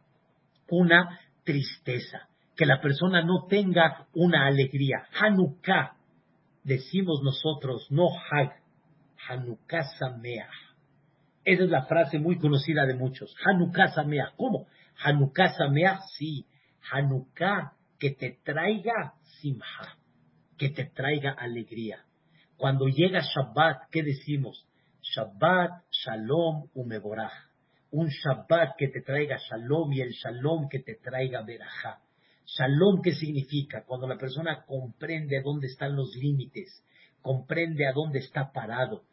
[0.69, 5.05] una tristeza, que la persona no tenga una alegría.
[5.19, 5.95] Hanukkah,
[6.63, 8.61] decimos nosotros, no Hag,
[9.27, 10.53] Hanukkah Sameach.
[11.43, 13.33] Esa es la frase muy conocida de muchos.
[13.43, 14.35] Hanukkah Sameach.
[14.37, 14.67] ¿Cómo?
[15.03, 16.45] Hanukkah Sameach, sí.
[16.91, 19.97] Hanukkah, que te traiga simha,
[20.57, 22.05] que te traiga alegría.
[22.57, 24.67] Cuando llega Shabbat, ¿qué decimos?
[25.01, 27.31] Shabbat, Shalom, Umeborah.
[27.91, 31.99] Un Shabbat que te traiga Shalom y el Shalom que te traiga Berajá.
[32.45, 33.83] Shalom, ¿qué significa?
[33.85, 36.83] Cuando la persona comprende dónde están los límites,
[37.21, 39.03] comprende a dónde está parado,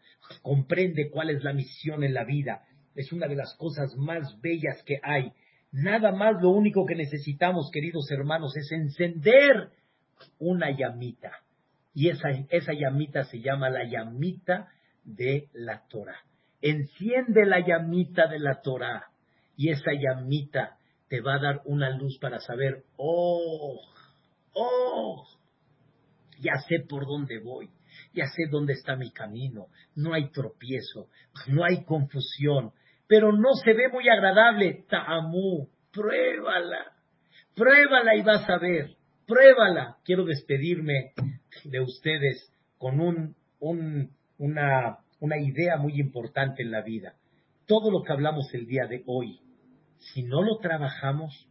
[0.42, 2.64] comprende cuál es la misión en la vida.
[2.94, 5.32] Es una de las cosas más bellas que hay.
[5.72, 9.70] Nada más lo único que necesitamos, queridos hermanos, es encender
[10.38, 11.32] una llamita.
[11.94, 14.68] Y esa, esa llamita se llama la llamita
[15.04, 16.22] de la Torah.
[16.60, 19.10] Enciende la llamita de la Torah.
[19.56, 23.80] Y esa llamita te va a dar una luz para saber, oh,
[24.52, 25.26] oh,
[26.40, 27.70] ya sé por dónde voy,
[28.12, 29.66] ya sé dónde está mi camino,
[29.96, 31.08] no hay tropiezo,
[31.48, 32.72] no hay confusión,
[33.08, 34.84] pero no se ve muy agradable.
[34.88, 36.92] Ta'amú, pruébala,
[37.56, 38.94] pruébala y vas a ver,
[39.26, 39.96] pruébala.
[40.04, 41.12] Quiero despedirme
[41.64, 47.14] de ustedes con un, una, una idea muy importante en la vida.
[47.66, 49.40] Todo lo que hablamos el día de hoy,
[49.98, 51.48] si no lo trabajamos,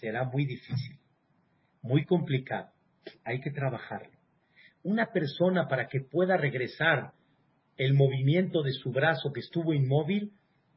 [0.00, 0.98] será muy difícil,
[1.80, 2.70] muy complicado.
[3.24, 4.12] Hay que trabajarlo.
[4.82, 7.12] Una persona para que pueda regresar
[7.76, 10.32] el movimiento de su brazo que estuvo inmóvil,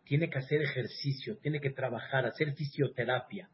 [0.05, 3.49] tiene que hacer ejercicio, tiene que trabajar, hacer fisioterapia.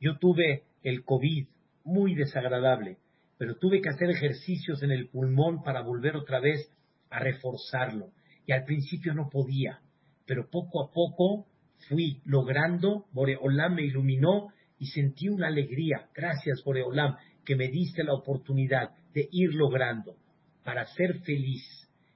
[0.00, 1.46] Yo tuve el COVID
[1.84, 2.98] muy desagradable,
[3.38, 6.70] pero tuve que hacer ejercicios en el pulmón para volver otra vez
[7.10, 8.10] a reforzarlo.
[8.46, 9.80] Y al principio no podía,
[10.26, 11.46] pero poco a poco
[11.88, 16.08] fui logrando, Boreolam me iluminó y sentí una alegría.
[16.14, 20.16] Gracias, Boreolam, que me diste la oportunidad de ir logrando.
[20.64, 21.64] Para ser feliz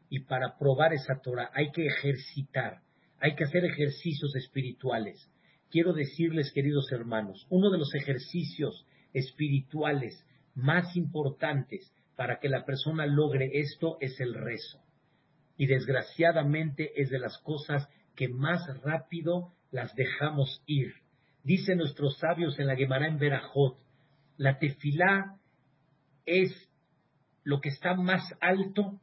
[0.08, 2.80] y para probar esa Torah hay que ejercitar,
[3.26, 5.28] hay que hacer ejercicios espirituales.
[5.68, 10.24] Quiero decirles, queridos hermanos, uno de los ejercicios espirituales
[10.54, 14.80] más importantes para que la persona logre esto es el rezo.
[15.56, 20.94] Y desgraciadamente es de las cosas que más rápido las dejamos ir.
[21.42, 23.76] Dicen nuestros sabios en la Gemara en Berajot,
[24.36, 25.36] la tefilá
[26.26, 26.52] es
[27.42, 29.00] lo que está más alto,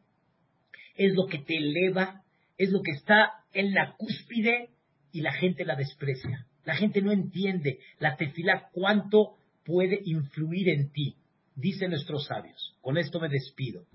[0.95, 2.23] es lo que te eleva,
[2.57, 4.69] es lo que está en la cúspide
[5.11, 6.45] y la gente la desprecia.
[6.65, 9.35] La gente no entiende la tefilá cuánto
[9.65, 11.15] puede influir en ti.
[11.55, 12.75] Dicen nuestros sabios.
[12.81, 13.85] Con esto me despido.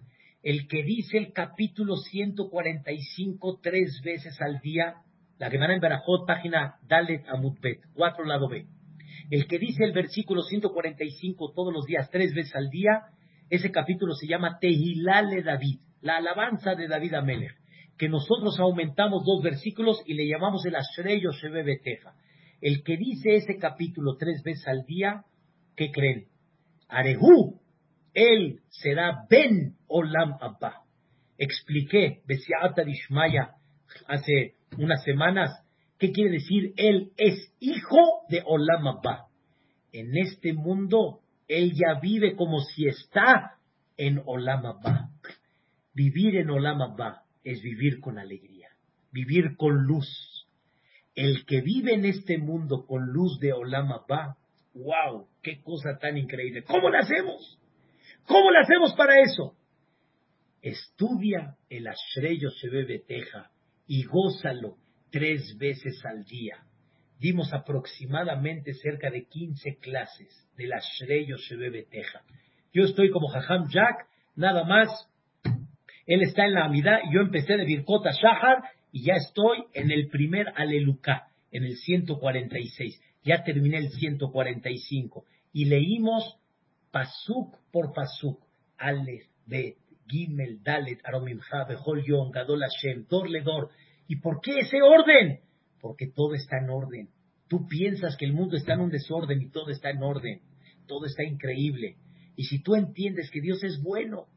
[0.42, 5.02] El que dice el capítulo 145 tres veces al día
[5.38, 8.66] la Gemara en Berajot, página Dalet Amutbet, cuatro lado B.
[9.30, 13.02] El que dice el versículo 145 todos los días, tres veces al día,
[13.48, 17.54] ese capítulo se llama Tehilale David, la alabanza de David Amelech,
[17.99, 22.14] que nosotros aumentamos dos versículos y le llamamos el Ashreyo Beteja.
[22.61, 25.24] El que dice ese capítulo tres veces al día,
[25.76, 26.26] ¿qué creen?
[26.88, 27.61] Arehu,
[28.14, 30.82] él será Ben Olam Abba.
[31.36, 33.55] Expliqué, Besiata Dishmaya,
[34.07, 35.51] hace unas semanas,
[35.99, 36.72] ¿qué quiere decir?
[36.76, 39.26] Él es hijo de Olam Abba.
[39.92, 43.57] En este mundo, él ya vive como si está
[43.96, 45.11] en Olam Abba.
[45.94, 48.68] Vivir en Olam Abba es vivir con alegría,
[49.12, 50.47] vivir con luz.
[51.14, 54.36] El que vive en este mundo con luz de Olam Abba,
[54.74, 56.62] wow, qué cosa tan increíble.
[56.62, 57.59] ¿Cómo lo hacemos?
[58.26, 59.57] ¿Cómo lo hacemos para eso?
[60.62, 63.51] Estudia el Ashreyo Shebe Teja
[63.86, 64.76] y gózalo
[65.11, 66.64] tres veces al día.
[67.18, 72.22] Dimos aproximadamente cerca de 15 clases de la Shreyo Shebebe Teja.
[72.72, 74.89] Yo estoy como Jajam Jack, nada más.
[76.09, 80.09] Él está en la Amidad yo empecé de Birkota Shahar y ya estoy en el
[80.09, 82.98] primer Aleluká, en el 146.
[83.24, 86.38] Ya terminé el 145 y leímos
[86.90, 88.42] pasuk por pasuk,
[88.78, 93.68] Aleph, Bet, Gimel, Dalet, Aromimcha, Bejol Yon, Gadol Hashem, Dor Ledor.
[94.06, 95.40] ¿Y por qué ese orden?
[95.78, 97.11] Porque todo está en orden.
[97.48, 100.40] Tú piensas que el mundo está en un desorden y todo está en orden.
[100.86, 101.96] Todo está increíble.
[102.39, 104.28] Y si tú entiendes que Dios es bueno,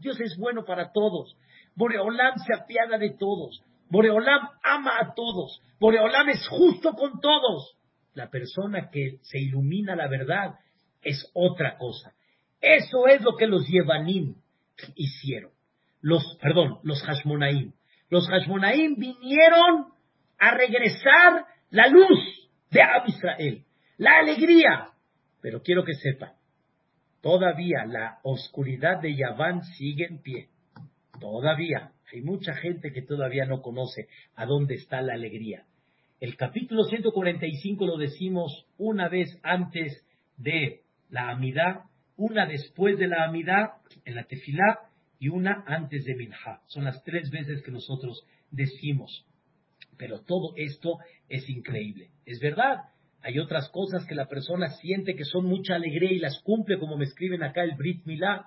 [0.00, 1.36] Dios es bueno para todos.
[1.76, 3.62] Boreolam se apiada de todos.
[3.88, 5.62] Boreolam ama a todos.
[5.78, 7.76] Boreolam es justo con todos.
[8.14, 10.56] La persona que se ilumina la verdad
[11.00, 12.12] es otra cosa.
[12.60, 14.34] Eso es lo que los Yevanim
[14.96, 15.52] hicieron.
[16.00, 17.72] Los, perdón, los Hashmonaim.
[18.10, 19.92] Los Hashmonaim vinieron
[20.40, 23.64] a regresar la luz de Ab Israel,
[23.96, 24.88] la alegría.
[25.40, 26.32] Pero quiero que sepan,
[27.26, 30.46] todavía la oscuridad de Yaván sigue en pie.
[31.18, 31.90] Todavía.
[32.12, 34.06] Hay mucha gente que todavía no conoce
[34.36, 35.64] a dónde está la alegría.
[36.20, 40.06] El capítulo 145 lo decimos una vez antes
[40.36, 43.70] de la Amidad, una después de la Amidad,
[44.04, 44.82] en la Tefilá,
[45.18, 46.60] y una antes de Minha.
[46.66, 49.26] Son las tres veces que nosotros decimos.
[49.96, 50.98] Pero todo esto
[51.28, 52.10] es increíble.
[52.24, 52.82] Es verdad,
[53.26, 56.96] hay otras cosas que la persona siente que son mucha alegría y las cumple, como
[56.96, 58.46] me escriben acá el Brit Milá.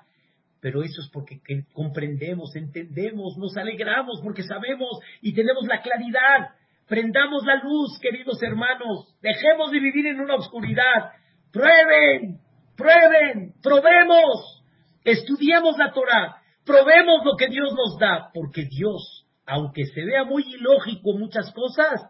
[0.62, 1.42] Pero eso es porque
[1.74, 6.56] comprendemos, entendemos, nos alegramos porque sabemos y tenemos la claridad.
[6.88, 9.14] Prendamos la luz, queridos hermanos.
[9.22, 11.12] Dejemos de vivir en una oscuridad.
[11.52, 12.40] Prueben,
[12.78, 14.64] prueben, probemos.
[15.04, 16.38] Estudiemos la Torah.
[16.66, 22.10] Probemos lo que Dios nos da, porque Dios, aunque se vea muy ilógico muchas cosas,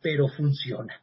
[0.00, 0.94] pero funciona,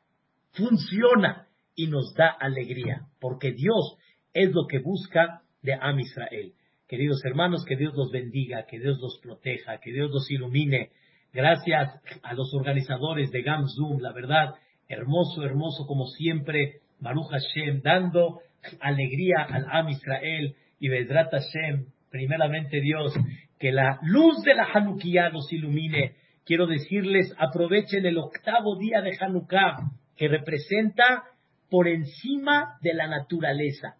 [0.53, 3.97] funciona y nos da alegría, porque Dios
[4.33, 6.53] es lo que busca de Am Israel.
[6.87, 10.91] Queridos hermanos, que Dios los bendiga, que Dios los proteja, que Dios los ilumine.
[11.31, 14.53] Gracias a los organizadores de Gam Zoom, la verdad,
[14.87, 18.39] hermoso, hermoso como siempre, Maruch Hashem, dando
[18.79, 23.11] alegría al Am Israel y Vedrat Hashem primeramente Dios,
[23.59, 26.13] que la luz de la Hanukkah nos ilumine.
[26.45, 29.77] Quiero decirles, aprovechen el octavo día de Hanukkah,
[30.17, 31.23] que representa
[31.69, 33.95] por encima de la naturaleza.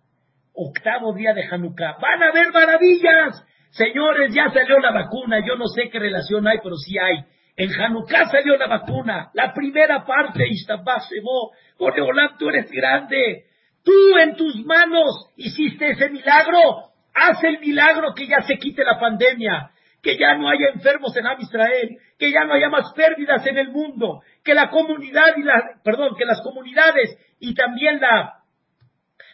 [0.53, 1.97] Octavo día de Hanukkah.
[1.99, 3.43] Van a haber maravillas.
[3.72, 5.39] Señores, ya salió la vacuna.
[5.45, 7.26] Yo no sé qué relación hay, pero sí hay.
[7.55, 9.32] En Hanukkah salió la vacuna.
[9.34, 11.51] La primera parte, Ishtabasemo.
[11.80, 13.45] Boreolam, tú eres grande.
[13.84, 16.91] Tú en tus manos hiciste ese milagro.
[17.14, 19.72] Haz el milagro que ya se quite la pandemia,
[20.04, 23.58] que ya no haya enfermos en Am Israel, que ya no haya más pérdidas en
[23.58, 28.43] el mundo, que la comunidad y la, perdón, que las comunidades y también la,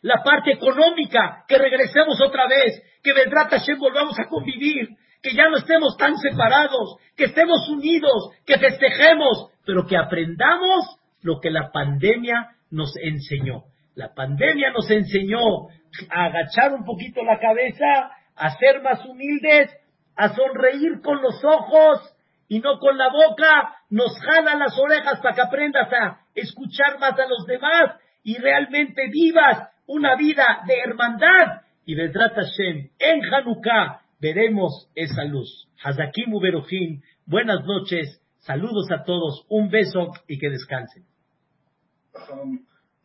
[0.04, 4.90] la parte económica, que regresemos otra vez, que vendrá Hashem volvamos a convivir,
[5.24, 11.40] que ya no estemos tan separados, que estemos unidos, que festejemos, pero que aprendamos lo
[11.40, 13.64] que la pandemia nos enseñó.
[13.96, 15.68] La pandemia nos enseñó
[16.12, 19.76] a agachar un poquito la cabeza, a ser más humildes,
[20.20, 22.14] a sonreír con los ojos
[22.50, 27.18] y no con la boca, nos jala las orejas para que aprendas a escuchar más
[27.18, 31.62] a los demás y realmente vivas una vida de hermandad.
[31.86, 35.70] Y Vedrat Hashem, en Hanukkah veremos esa luz.
[35.82, 41.06] Hazakim Uberujim, buenas noches, saludos a todos, un beso y que descansen.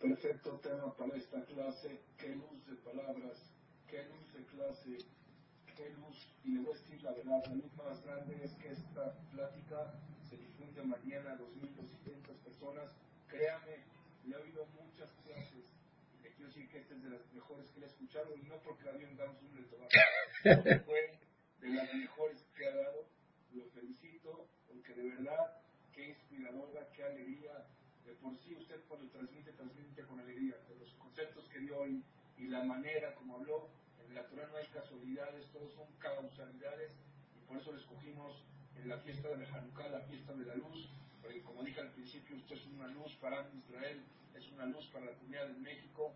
[0.01, 3.55] perfecto tema para esta clase, qué luz de palabras,
[3.89, 4.99] qué luz de clase,
[5.77, 9.93] qué luz, y decir la verdad, la luz más grande es que esta plática
[10.27, 12.91] se difunde mañana a 2.200 personas,
[13.29, 13.85] créame,
[14.25, 15.65] le he oído muchas clases,
[16.23, 18.57] le quiero decir que esta es de las mejores que le he escuchado, y no
[18.63, 19.53] porque la vi en Damos un
[20.87, 21.19] fue
[21.61, 23.05] de las mejores que ha dado,
[23.53, 27.67] lo felicito, porque de verdad, qué inspiradora, qué alegría,
[28.07, 32.03] de por sí usted cuando transmite, transmite con alegría, de los conceptos que dio hoy
[32.39, 33.69] y la manera como habló,
[34.15, 36.93] la Torah no hay casualidades, todos son causalidades,
[37.37, 38.43] y por eso le escogimos
[38.77, 40.89] en la fiesta de Hanukkah, la fiesta de la luz,
[41.21, 44.01] porque como dije al principio, usted es una luz para Israel,
[44.37, 46.13] es una luz para la comunidad de México,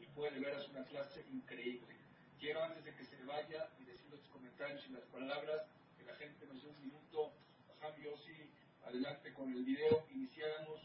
[0.00, 1.96] y puede ver, es una clase increíble.
[2.38, 5.66] Quiero antes de que se vaya y decir los comentarios y las palabras,
[5.98, 7.32] que la gente nos dé un minuto,
[7.80, 8.50] Javi Yossi,
[8.86, 10.80] adelante con el video, iniciamos